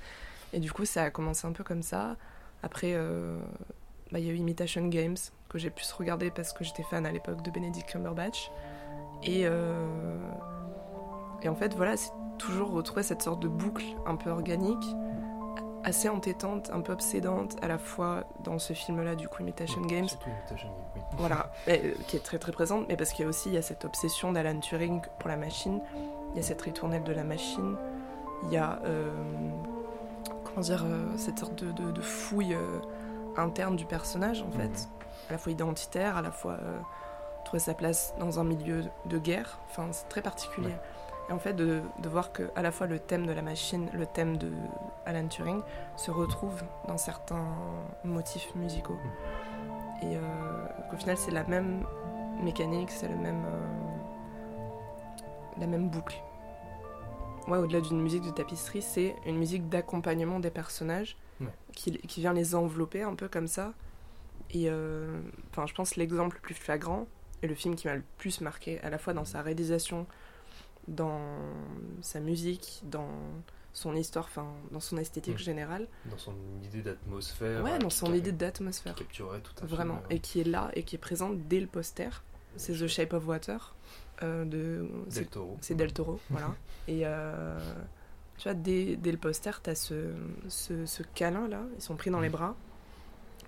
[0.52, 2.16] Et du coup, ça a commencé un peu comme ça.
[2.64, 3.40] Après, euh,
[4.12, 5.18] bah, il y a eu Imitation Games
[5.50, 8.52] que j'ai pu regarder parce que j'étais fan à l'époque de Benedict Cumberbatch.
[9.24, 10.18] Et, euh,
[11.42, 14.86] et en fait, voilà, c'est toujours retrouver cette sorte de boucle un peu organique
[15.84, 20.06] assez entêtante, un peu obsédante à la fois dans ce film-là, du coup, Imitation Games,
[20.06, 21.02] Imitation Games, oui.
[21.18, 23.58] voilà, euh, qui est très très présente, mais parce qu'il y a aussi il y
[23.58, 25.82] a cette obsession d'Alan Turing pour la machine,
[26.32, 27.76] il y a cette ritournelle de la machine,
[28.44, 29.12] il y a euh,
[30.44, 32.80] comment dire euh, cette sorte de, de- de fouille euh,
[33.38, 35.30] interne du personnage en fait, Mhm.
[35.30, 36.58] à la fois identitaire, à la fois
[37.46, 40.68] trouver sa place dans un milieu de guerre, enfin c'est très particulier.
[40.70, 40.80] Ouais.
[41.30, 43.90] Et en fait, de, de voir que à la fois le thème de la machine,
[43.94, 44.52] le thème de
[45.06, 45.62] Alan Turing
[45.96, 47.46] se retrouve dans certains
[48.04, 48.98] motifs musicaux.
[50.02, 50.22] Et euh,
[50.92, 51.86] qu'au final, c'est la même
[52.42, 56.22] mécanique, c'est le même, euh, la même boucle.
[57.48, 61.48] Ouais, au-delà d'une musique de tapisserie, c'est une musique d'accompagnement des personnages Ouais.
[61.74, 63.74] qui, qui vient les envelopper un peu comme ça.
[64.52, 65.20] Et euh,
[65.52, 67.08] enfin, je pense l'exemple le plus flagrant
[67.42, 70.06] et le film qui m'a le plus marqué, à la fois dans sa réalisation,
[70.88, 71.22] dans
[72.02, 73.08] sa musique, dans
[73.72, 75.40] son histoire, enfin dans son esthétique Mm.
[75.40, 75.88] générale.
[76.06, 77.64] Dans son idée d'atmosphère.
[77.64, 78.94] Ouais, euh, dans son idée d'atmosphère.
[78.96, 79.96] Qui capturerait tout un Vraiment.
[79.98, 82.10] film, Et qui est là et qui est présente dès le poster.
[82.56, 83.74] C'est The Shape of Water
[84.22, 84.88] euh, de.
[85.10, 85.58] Del Toro.
[85.62, 86.54] C'est Del Toro, voilà.
[86.88, 87.58] Et euh,
[88.38, 90.14] tu vois, dès, dès le poster, t'as ce,
[90.50, 92.56] ce, ce câlin là, ils sont pris dans les bras.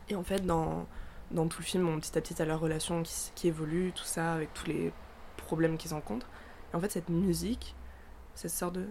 [0.09, 0.87] Et en fait, dans,
[1.31, 4.03] dans tout le film, on, petit à petit, t'as leur relation qui, qui évolue, tout
[4.05, 4.91] ça, avec tous les
[5.37, 6.27] problèmes qu'ils rencontrent.
[6.75, 7.73] En fait, cette musique,
[8.35, 8.85] cette sorte de.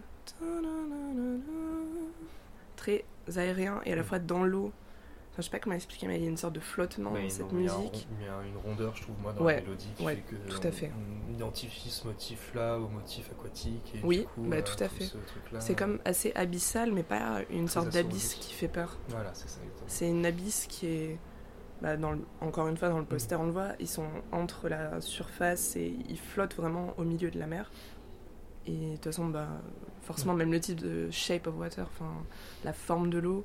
[2.77, 3.05] très
[3.37, 4.73] aérien et à la fois dans l'eau,
[5.37, 7.29] je sais pas comment expliquer, mais il y a une sorte de flottement Bah, dans
[7.29, 8.07] cette musique.
[8.21, 10.23] Il y a une rondeur, je trouve, moi, dans Ouais, la mélodie qui ouais, fait
[10.23, 10.93] que tout à fait.
[11.29, 13.93] on, identifie ce motif-là au motif aquatique.
[13.97, 15.05] Et Oui, du coup, bah, euh, tout à fait.
[15.05, 15.17] ce
[15.59, 18.97] C'est comme assez abyssal, mais pas une sorte d'abysse qui fait peur.
[19.09, 19.59] Voilà, c'est ça.
[19.89, 21.19] C'est une abysse qui est.
[21.83, 24.69] bah, dans le- encore une fois, dans le poster, on le voit, ils sont entre
[24.69, 27.71] la surface et ils flottent vraiment au milieu de la mer.
[28.67, 29.49] Et de toute façon, bah,
[30.03, 32.13] forcément, même le type de shape of water, enfin,
[32.65, 33.45] la forme de l'eau,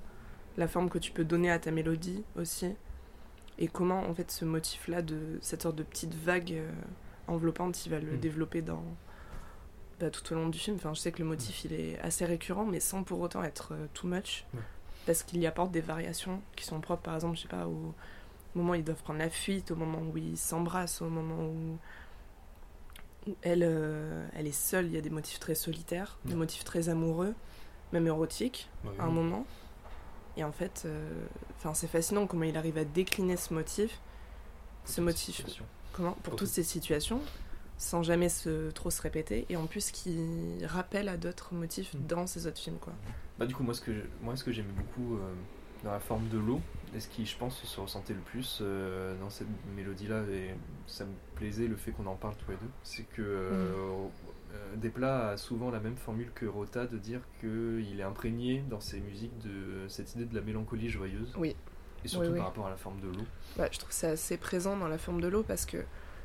[0.58, 2.74] la forme que tu peux donner à ta mélodie aussi.
[3.58, 6.72] Et comment, en fait, ce motif-là, de cette sorte de petite vague euh,
[7.28, 8.20] enveloppante, il va le Mm.
[8.20, 8.84] développer dans.
[10.00, 10.78] bah, tout au long du film.
[10.78, 13.74] Enfin, je sais que le motif, il est assez récurrent, mais sans pour autant être
[13.74, 14.46] euh, too much.
[15.06, 17.94] Parce qu'il y apporte des variations qui sont propres, par exemple, je sais pas, au
[18.56, 21.78] moment où ils doivent prendre la fuite, au moment où ils s'embrassent, au moment où,
[23.30, 26.64] où elle, euh, elle est seule, il y a des motifs très solitaires, des motifs
[26.64, 27.34] très amoureux,
[27.94, 28.70] même érotiques,
[29.00, 29.46] à un moment.
[30.38, 31.10] Et en fait, euh,
[31.74, 34.00] c'est fascinant comment il arrive à décliner ce motif,
[34.84, 35.46] Pour ce motif,
[35.94, 36.54] comment, pour Pour toutes tout.
[36.54, 37.20] ces situations,
[37.78, 40.18] sans jamais se, trop se répéter, et en plus qui
[40.66, 42.08] rappelle à d'autres motifs Mm.
[42.08, 42.94] dans ces autres films, quoi.
[43.38, 43.92] Bah, du coup, moi, ce que,
[44.22, 45.34] moi, ce que j'aimais beaucoup euh,
[45.84, 46.62] dans la forme de l'eau,
[46.96, 50.56] et ce qui, je pense, se ressentait le plus euh, dans cette mélodie-là, et
[50.88, 53.72] ça me plaisait le fait qu'on en parle tous les deux, c'est que euh,
[54.54, 58.80] euh, Desplat a souvent la même formule que Rota de dire qu'il est imprégné dans
[58.80, 61.34] ses musiques de cette idée de la mélancolie joyeuse.
[61.38, 61.56] Oui.
[62.04, 62.38] Et surtout Oui, oui.
[62.38, 63.26] par rapport à la forme de l'eau.
[63.58, 65.84] Ouais, je trouve c'est assez présent dans la forme de l'eau parce que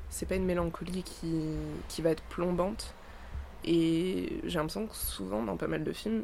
[0.08, 1.56] c'est pas une mélancolie qui,
[1.88, 2.94] qui va être plombante.
[3.64, 6.22] Et j'ai l'impression que souvent, dans pas mal de films,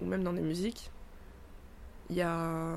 [0.00, 0.90] ou même dans des musiques,
[2.10, 2.74] il y a.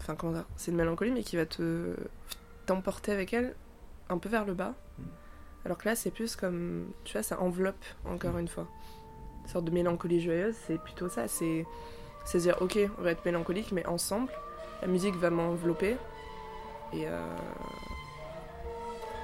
[0.00, 1.94] Enfin, comment dire C'est une mélancolie, mais qui va te
[2.66, 3.54] t'emporter avec elle
[4.08, 4.74] un peu vers le bas.
[4.98, 5.02] Mm.
[5.66, 6.86] Alors que là, c'est plus comme.
[7.04, 8.40] Tu vois, ça enveloppe, encore Mm.
[8.40, 8.66] une fois.
[9.42, 11.28] Une sorte de mélancolie joyeuse, c'est plutôt ça.
[11.28, 11.66] C'est
[12.24, 14.32] c'est dire, ok, on va être mélancolique, mais ensemble.
[14.80, 15.96] La musique va m'envelopper.
[16.92, 17.36] Et, euh...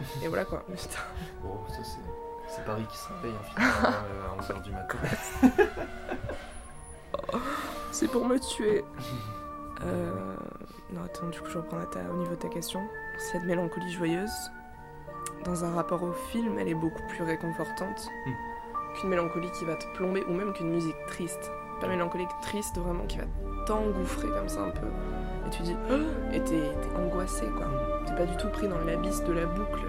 [0.23, 0.63] et voilà quoi.
[0.67, 1.01] Putain.
[1.43, 1.99] Bon, ça c'est.
[2.49, 4.99] C'est Paris qui se réveille hein, finalement, euh, à 11h du matin.
[7.91, 8.85] C'est pour me tuer.
[9.83, 10.13] Euh...
[10.93, 12.81] Non, attends, du coup, je reprends à ta- au niveau de ta question.
[13.17, 14.51] Cette mélancolie joyeuse,
[15.47, 18.31] dans un rapport au film, elle est beaucoup plus réconfortante Hmm.
[18.95, 21.51] qu'une mélancolie qui va te plomber, ou même qu'une musique triste.
[21.81, 23.25] Pas mélancolique, triste, vraiment, qui va
[23.65, 24.87] t'engouffrer comme ça un peu.
[25.47, 25.95] Et tu dis, Oh
[26.35, 26.61] et t'es
[26.99, 27.69] angoissé quoi.
[28.07, 29.81] T'es pas du tout pris dans l'abysse de la boucle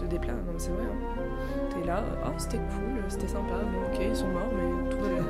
[0.00, 0.34] de Desplat.
[0.34, 0.84] Non, mais c'est vrai.
[0.84, 1.22] Hein.
[1.70, 5.08] T'es là, oh, c'était cool, c'était sympa, bon, ok, ils sont morts, mais tout va
[5.08, 5.24] bien.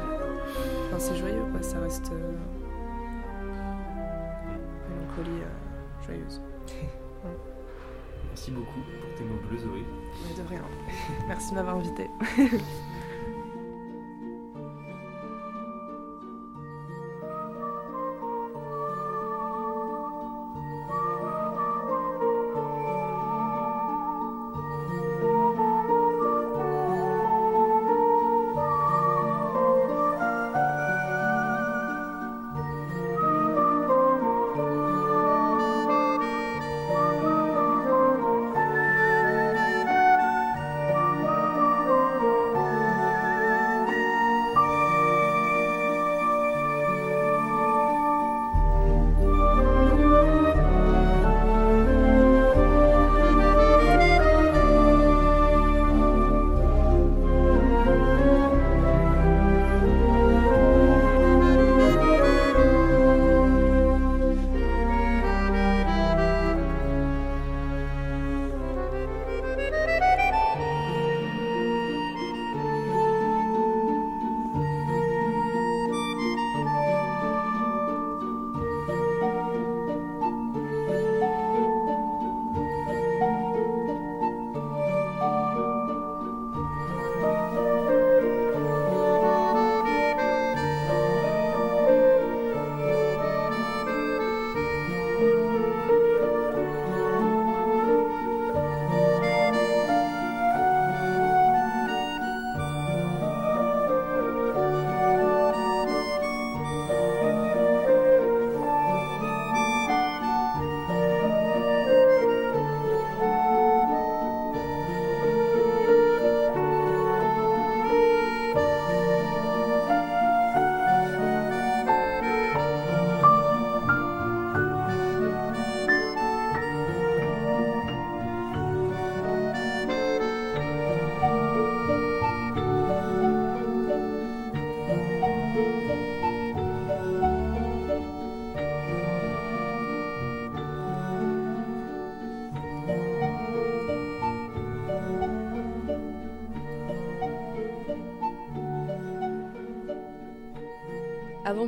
[0.95, 2.11] Enfin, c'est joyeux, quoi, ça reste.
[2.13, 2.33] euh,
[4.91, 6.43] Mélancolie euh, joyeuse.
[8.29, 9.85] Merci beaucoup pour tes mots bleus, Zoé.
[10.37, 10.61] De rien.
[11.29, 12.11] Merci de m'avoir invité.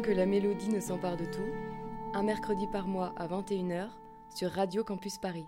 [0.05, 1.51] que la mélodie ne s'empare de tout,
[2.13, 3.89] un mercredi par mois à 21h
[4.37, 5.47] sur Radio Campus Paris.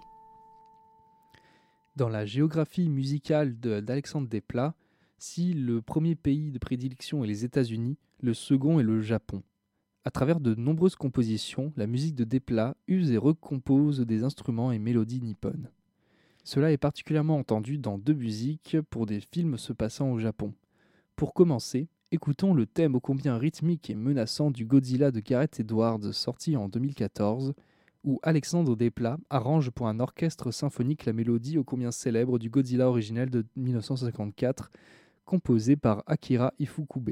[1.94, 4.74] Dans la géographie musicale d'Alexandre Desplat,
[5.18, 9.42] si le premier pays de prédilection est les États-Unis, le second est le Japon.
[10.06, 14.78] À travers de nombreuses compositions, la musique de Desplat use et recompose des instruments et
[14.78, 15.68] mélodies nippones.
[16.44, 20.54] Cela est particulièrement entendu dans deux musiques pour des films se passant au Japon.
[21.14, 26.12] Pour commencer, écoutons le thème ô combien rythmique et menaçant du Godzilla de Gareth Edwards
[26.12, 27.54] sorti en 2014,
[28.04, 32.88] où Alexandre Desplat arrange pour un orchestre symphonique la mélodie ô combien célèbre du Godzilla
[32.88, 34.70] originel de 1954,
[35.24, 37.10] composée par Akira Ifukube.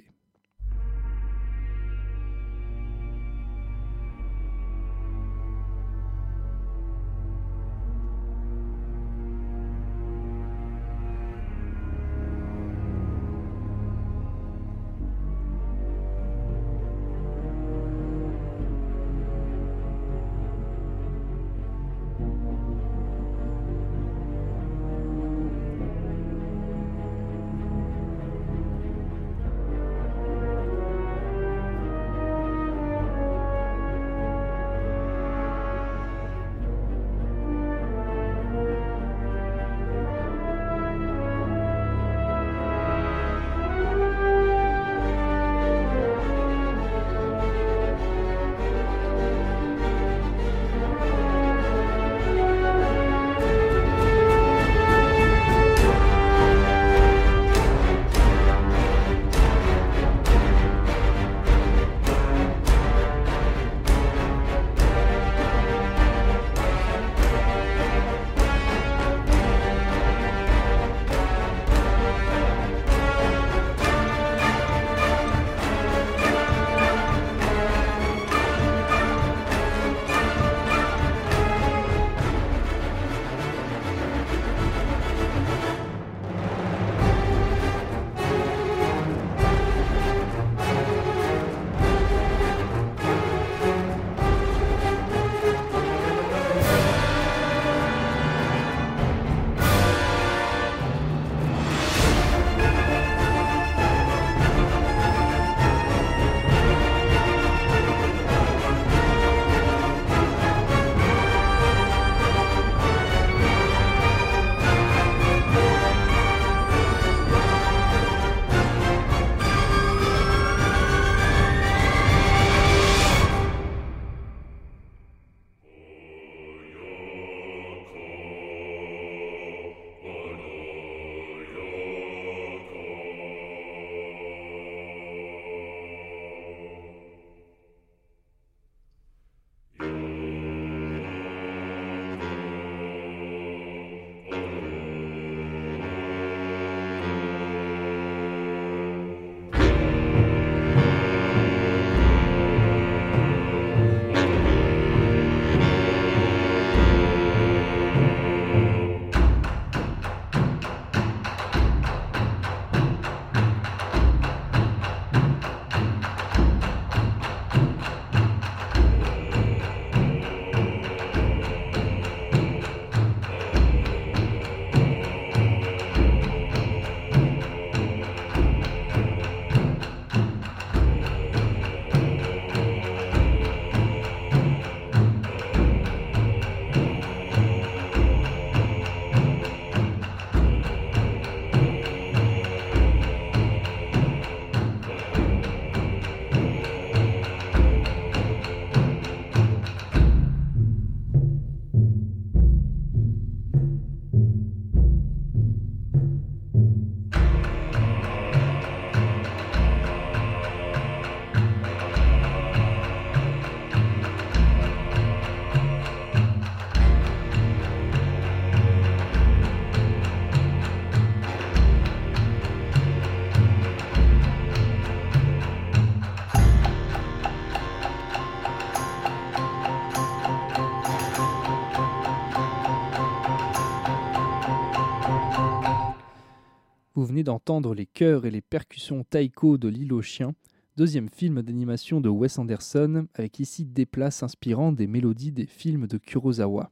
[237.23, 240.35] D'entendre les chœurs et les percussions taiko de l'île aux chiens,
[240.77, 245.87] deuxième film d'animation de Wes Anderson, avec ici des places inspirant des mélodies des films
[245.87, 246.71] de Kurosawa.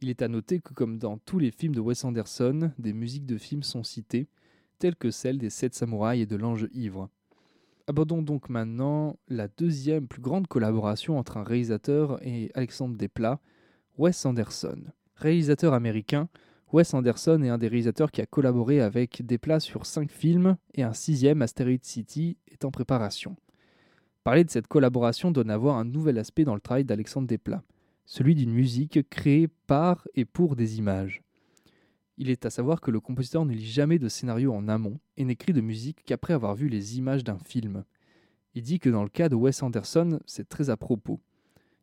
[0.00, 3.26] Il est à noter que comme dans tous les films de Wes Anderson, des musiques
[3.26, 4.28] de films sont citées,
[4.78, 7.08] telles que celles des Sept Samouraïs et de l'Ange Ivre.
[7.86, 13.40] Abordons donc maintenant la deuxième plus grande collaboration entre un réalisateur et Alexandre Desplat,
[13.98, 14.82] Wes Anderson.
[15.16, 16.28] Réalisateur américain,
[16.72, 20.82] Wes Anderson est un des réalisateurs qui a collaboré avec Desplat sur cinq films et
[20.82, 23.36] un sixième, Asteroid City, est en préparation.
[24.24, 27.62] Parler de cette collaboration donne à voir un nouvel aspect dans le travail d'Alexandre Desplat,
[28.06, 31.22] celui d'une musique créée par et pour des images.
[32.16, 35.26] Il est à savoir que le compositeur ne lit jamais de scénario en amont et
[35.26, 37.84] n'écrit de musique qu'après avoir vu les images d'un film.
[38.54, 41.20] Il dit que dans le cas de Wes Anderson, c'est très à propos.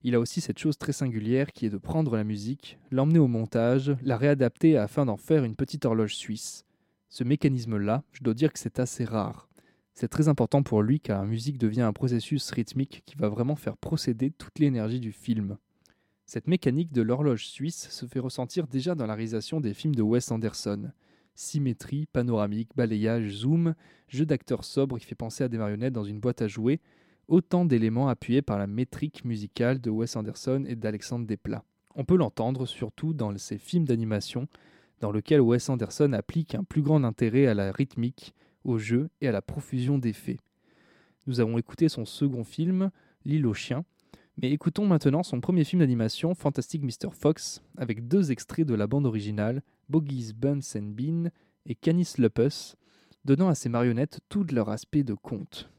[0.01, 3.27] Il a aussi cette chose très singulière qui est de prendre la musique, l'emmener au
[3.27, 6.63] montage, la réadapter afin d'en faire une petite horloge suisse.
[7.09, 9.49] Ce mécanisme-là, je dois dire que c'est assez rare.
[9.93, 13.57] C'est très important pour lui car la musique devient un processus rythmique qui va vraiment
[13.57, 15.57] faire procéder toute l'énergie du film.
[16.25, 20.01] Cette mécanique de l'horloge suisse se fait ressentir déjà dans la réalisation des films de
[20.01, 20.91] Wes Anderson.
[21.35, 23.75] Symétrie, panoramique, balayage, zoom,
[24.07, 26.79] jeu d'acteurs sobre qui fait penser à des marionnettes dans une boîte à jouer,
[27.29, 31.63] autant d'éléments appuyés par la métrique musicale de Wes Anderson et d'Alexandre Desplat.
[31.95, 34.47] On peut l'entendre surtout dans ses films d'animation,
[34.99, 38.33] dans lesquels Wes Anderson applique un plus grand intérêt à la rythmique,
[38.63, 40.37] au jeu et à la profusion d'effets.
[41.27, 42.91] Nous avons écouté son second film,
[43.25, 43.85] L'île aux chiens,
[44.41, 47.11] mais écoutons maintenant son premier film d'animation, Fantastic Mr.
[47.11, 51.29] Fox, avec deux extraits de la bande originale, Bogies, Buns and Bean
[51.65, 52.75] et Canis Lupus,
[53.25, 55.69] donnant à ces marionnettes tout leur aspect de conte.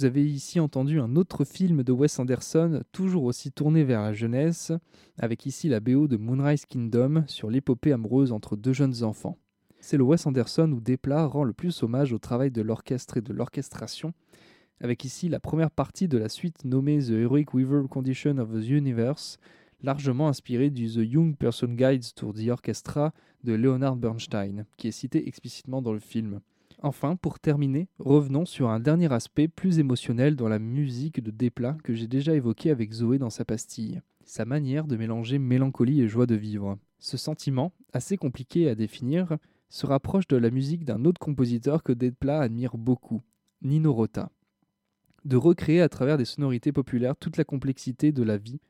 [0.00, 4.14] Vous avez ici entendu un autre film de Wes Anderson, toujours aussi tourné vers la
[4.14, 4.72] jeunesse,
[5.18, 9.36] avec ici la BO de Moonrise Kingdom sur l'épopée amoureuse entre deux jeunes enfants.
[9.78, 13.20] C'est le Wes Anderson où Desplat rend le plus hommage au travail de l'orchestre et
[13.20, 14.14] de l'orchestration,
[14.80, 18.70] avec ici la première partie de la suite nommée The Heroic Weaver Condition of the
[18.70, 19.36] Universe,
[19.82, 23.12] largement inspirée du The Young Person Guides to the Orchestra
[23.44, 26.40] de Leonard Bernstein, qui est cité explicitement dans le film.
[26.82, 31.76] Enfin, pour terminer, revenons sur un dernier aspect plus émotionnel dans la musique de Desplat
[31.84, 36.08] que j'ai déjà évoqué avec Zoé dans sa pastille, sa manière de mélanger mélancolie et
[36.08, 36.78] joie de vivre.
[36.98, 39.36] Ce sentiment, assez compliqué à définir,
[39.68, 43.20] se rapproche de la musique d'un autre compositeur que Desplat admire beaucoup,
[43.60, 44.30] Nino Rota.
[45.26, 48.60] De recréer à travers des sonorités populaires toute la complexité de la vie,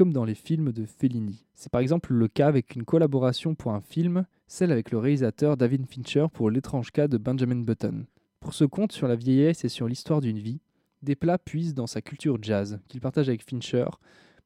[0.00, 1.44] comme dans les films de Fellini.
[1.54, 5.58] C'est par exemple le cas avec une collaboration pour un film, celle avec le réalisateur
[5.58, 8.06] David Fincher pour L'étrange cas de Benjamin Button.
[8.40, 10.62] Pour ce conte sur la vieillesse et sur l'histoire d'une vie,
[11.02, 13.88] Desplat puise dans sa culture jazz, qu'il partage avec Fincher,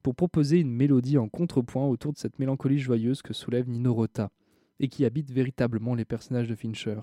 [0.03, 4.31] pour proposer une mélodie en contrepoint autour de cette mélancolie joyeuse que soulève Nino Rota,
[4.81, 6.99] et qui habite véritablement les personnages de Fincher.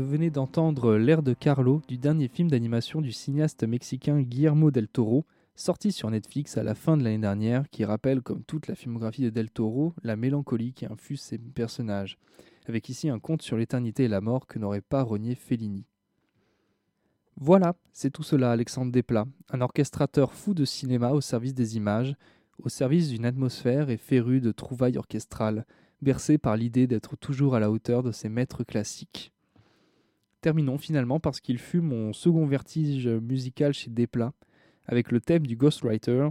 [0.00, 5.26] Venez d'entendre L'air de Carlo du dernier film d'animation du cinéaste mexicain Guillermo del Toro,
[5.54, 9.22] sorti sur Netflix à la fin de l'année dernière, qui rappelle, comme toute la filmographie
[9.22, 12.16] de Del Toro, la mélancolie qui infuse ses personnages,
[12.66, 15.84] avec ici un conte sur l'éternité et la mort que n'aurait pas renié Fellini.
[17.36, 22.14] Voilà, c'est tout cela, Alexandre Desplat, un orchestrateur fou de cinéma au service des images,
[22.62, 25.66] au service d'une atmosphère et féru de trouvailles orchestrales,
[26.00, 29.32] bercé par l'idée d'être toujours à la hauteur de ses maîtres classiques.
[30.42, 34.32] Terminons finalement parce qu'il fut mon second vertige musical chez Desplat,
[34.86, 36.30] avec le thème du Ghostwriter,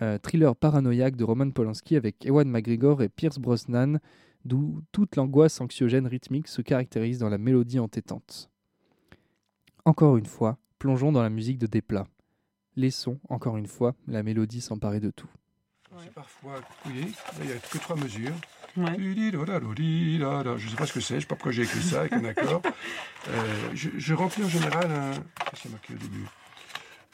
[0.00, 3.98] euh, thriller paranoïaque de Roman Polanski avec Ewan McGregor et Pierce Brosnan,
[4.44, 8.48] d'où toute l'angoisse anxiogène rythmique se caractérise dans la mélodie entêtante.
[9.84, 12.06] Encore une fois, plongeons dans la musique de Desplat.
[12.76, 15.30] Laissons, encore une fois, la mélodie s'emparer de tout.
[15.90, 18.34] Il n'y a que trois mesures.
[18.78, 18.94] Ouais.
[18.98, 22.00] Je ne sais pas ce que c'est, je ne sais pas pourquoi j'ai écrit ça
[22.00, 22.62] avec un accord.
[23.28, 25.10] Euh, je, je remplis en général un.
[25.60, 26.24] C'est marqué au début.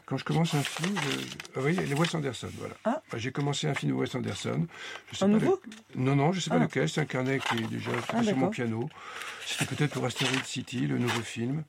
[0.06, 1.26] Quand je commence un film, je...
[1.56, 2.74] ah oui, les Wes Anderson, voilà.
[2.84, 3.00] Ah.
[3.16, 4.66] J'ai commencé un film de Wes Anderson.
[5.10, 5.60] Je sais Un pas nouveau
[5.96, 6.64] le- Non, non, je ne sais pas Ah.
[6.64, 6.88] lequel.
[6.88, 8.88] C'est un carnet qui est déjà Ah, sur mon piano.
[9.46, 11.64] C'était peut-être pour Asteroid City, le nouveau film.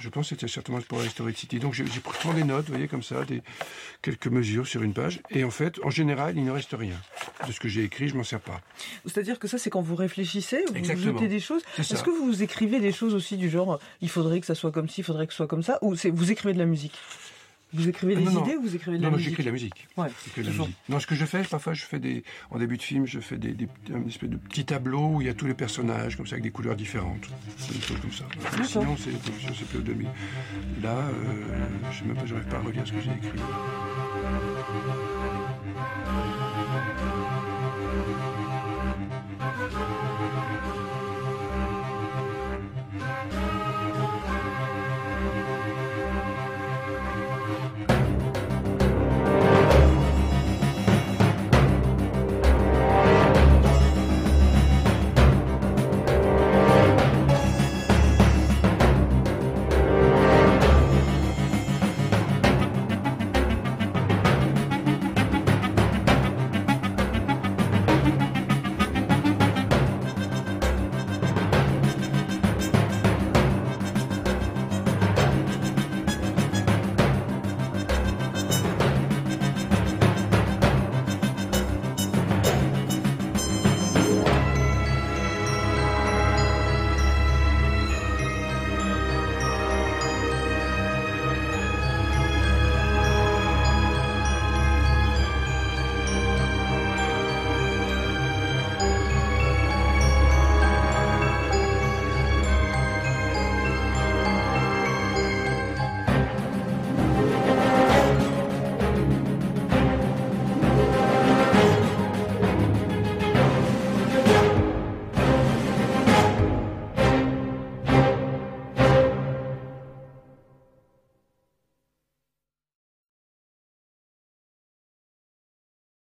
[0.00, 1.58] Je pense que c'était certainement pour Asteroid City.
[1.58, 3.42] Donc j'ai pris des notes, vous voyez, comme ça, des,
[4.02, 5.20] quelques mesures sur une page.
[5.30, 6.96] Et en fait, en général, il ne reste rien.
[7.46, 8.60] De ce que j'ai écrit, je m'en sers pas.
[9.04, 11.18] C'est-à-dire que ça, c'est quand vous réfléchissez, vous Exactement.
[11.18, 11.62] jetez des choses.
[11.78, 14.72] Est-ce que vous écrivez des choses aussi du genre, euh, il faudrait que ça soit
[14.72, 16.98] comme ci, il faudrait que ce soit comme ça, ou vous écrivez de la musique?
[17.72, 18.44] Vous écrivez Ah, des non, non.
[18.44, 19.88] idées ou vous écrivez de Non, la non, musique j'écris de la musique.
[19.96, 20.76] Ouais, J'écris de la musique.
[20.88, 23.36] Non, ce que je fais, parfois, je fais des, en début de film, je fais
[23.38, 26.26] des, des, un espèce de petits tableaux où il y a tous les personnages, comme
[26.26, 27.28] ça, avec des couleurs différentes.
[27.72, 28.24] Des choses comme ça.
[28.58, 29.10] Mais Sinon, c'est,
[29.68, 30.08] plus, 2000.
[30.82, 31.12] Là, euh,
[31.92, 33.40] je sais même pas, j'arrive pas à relire ce que j'ai écrit.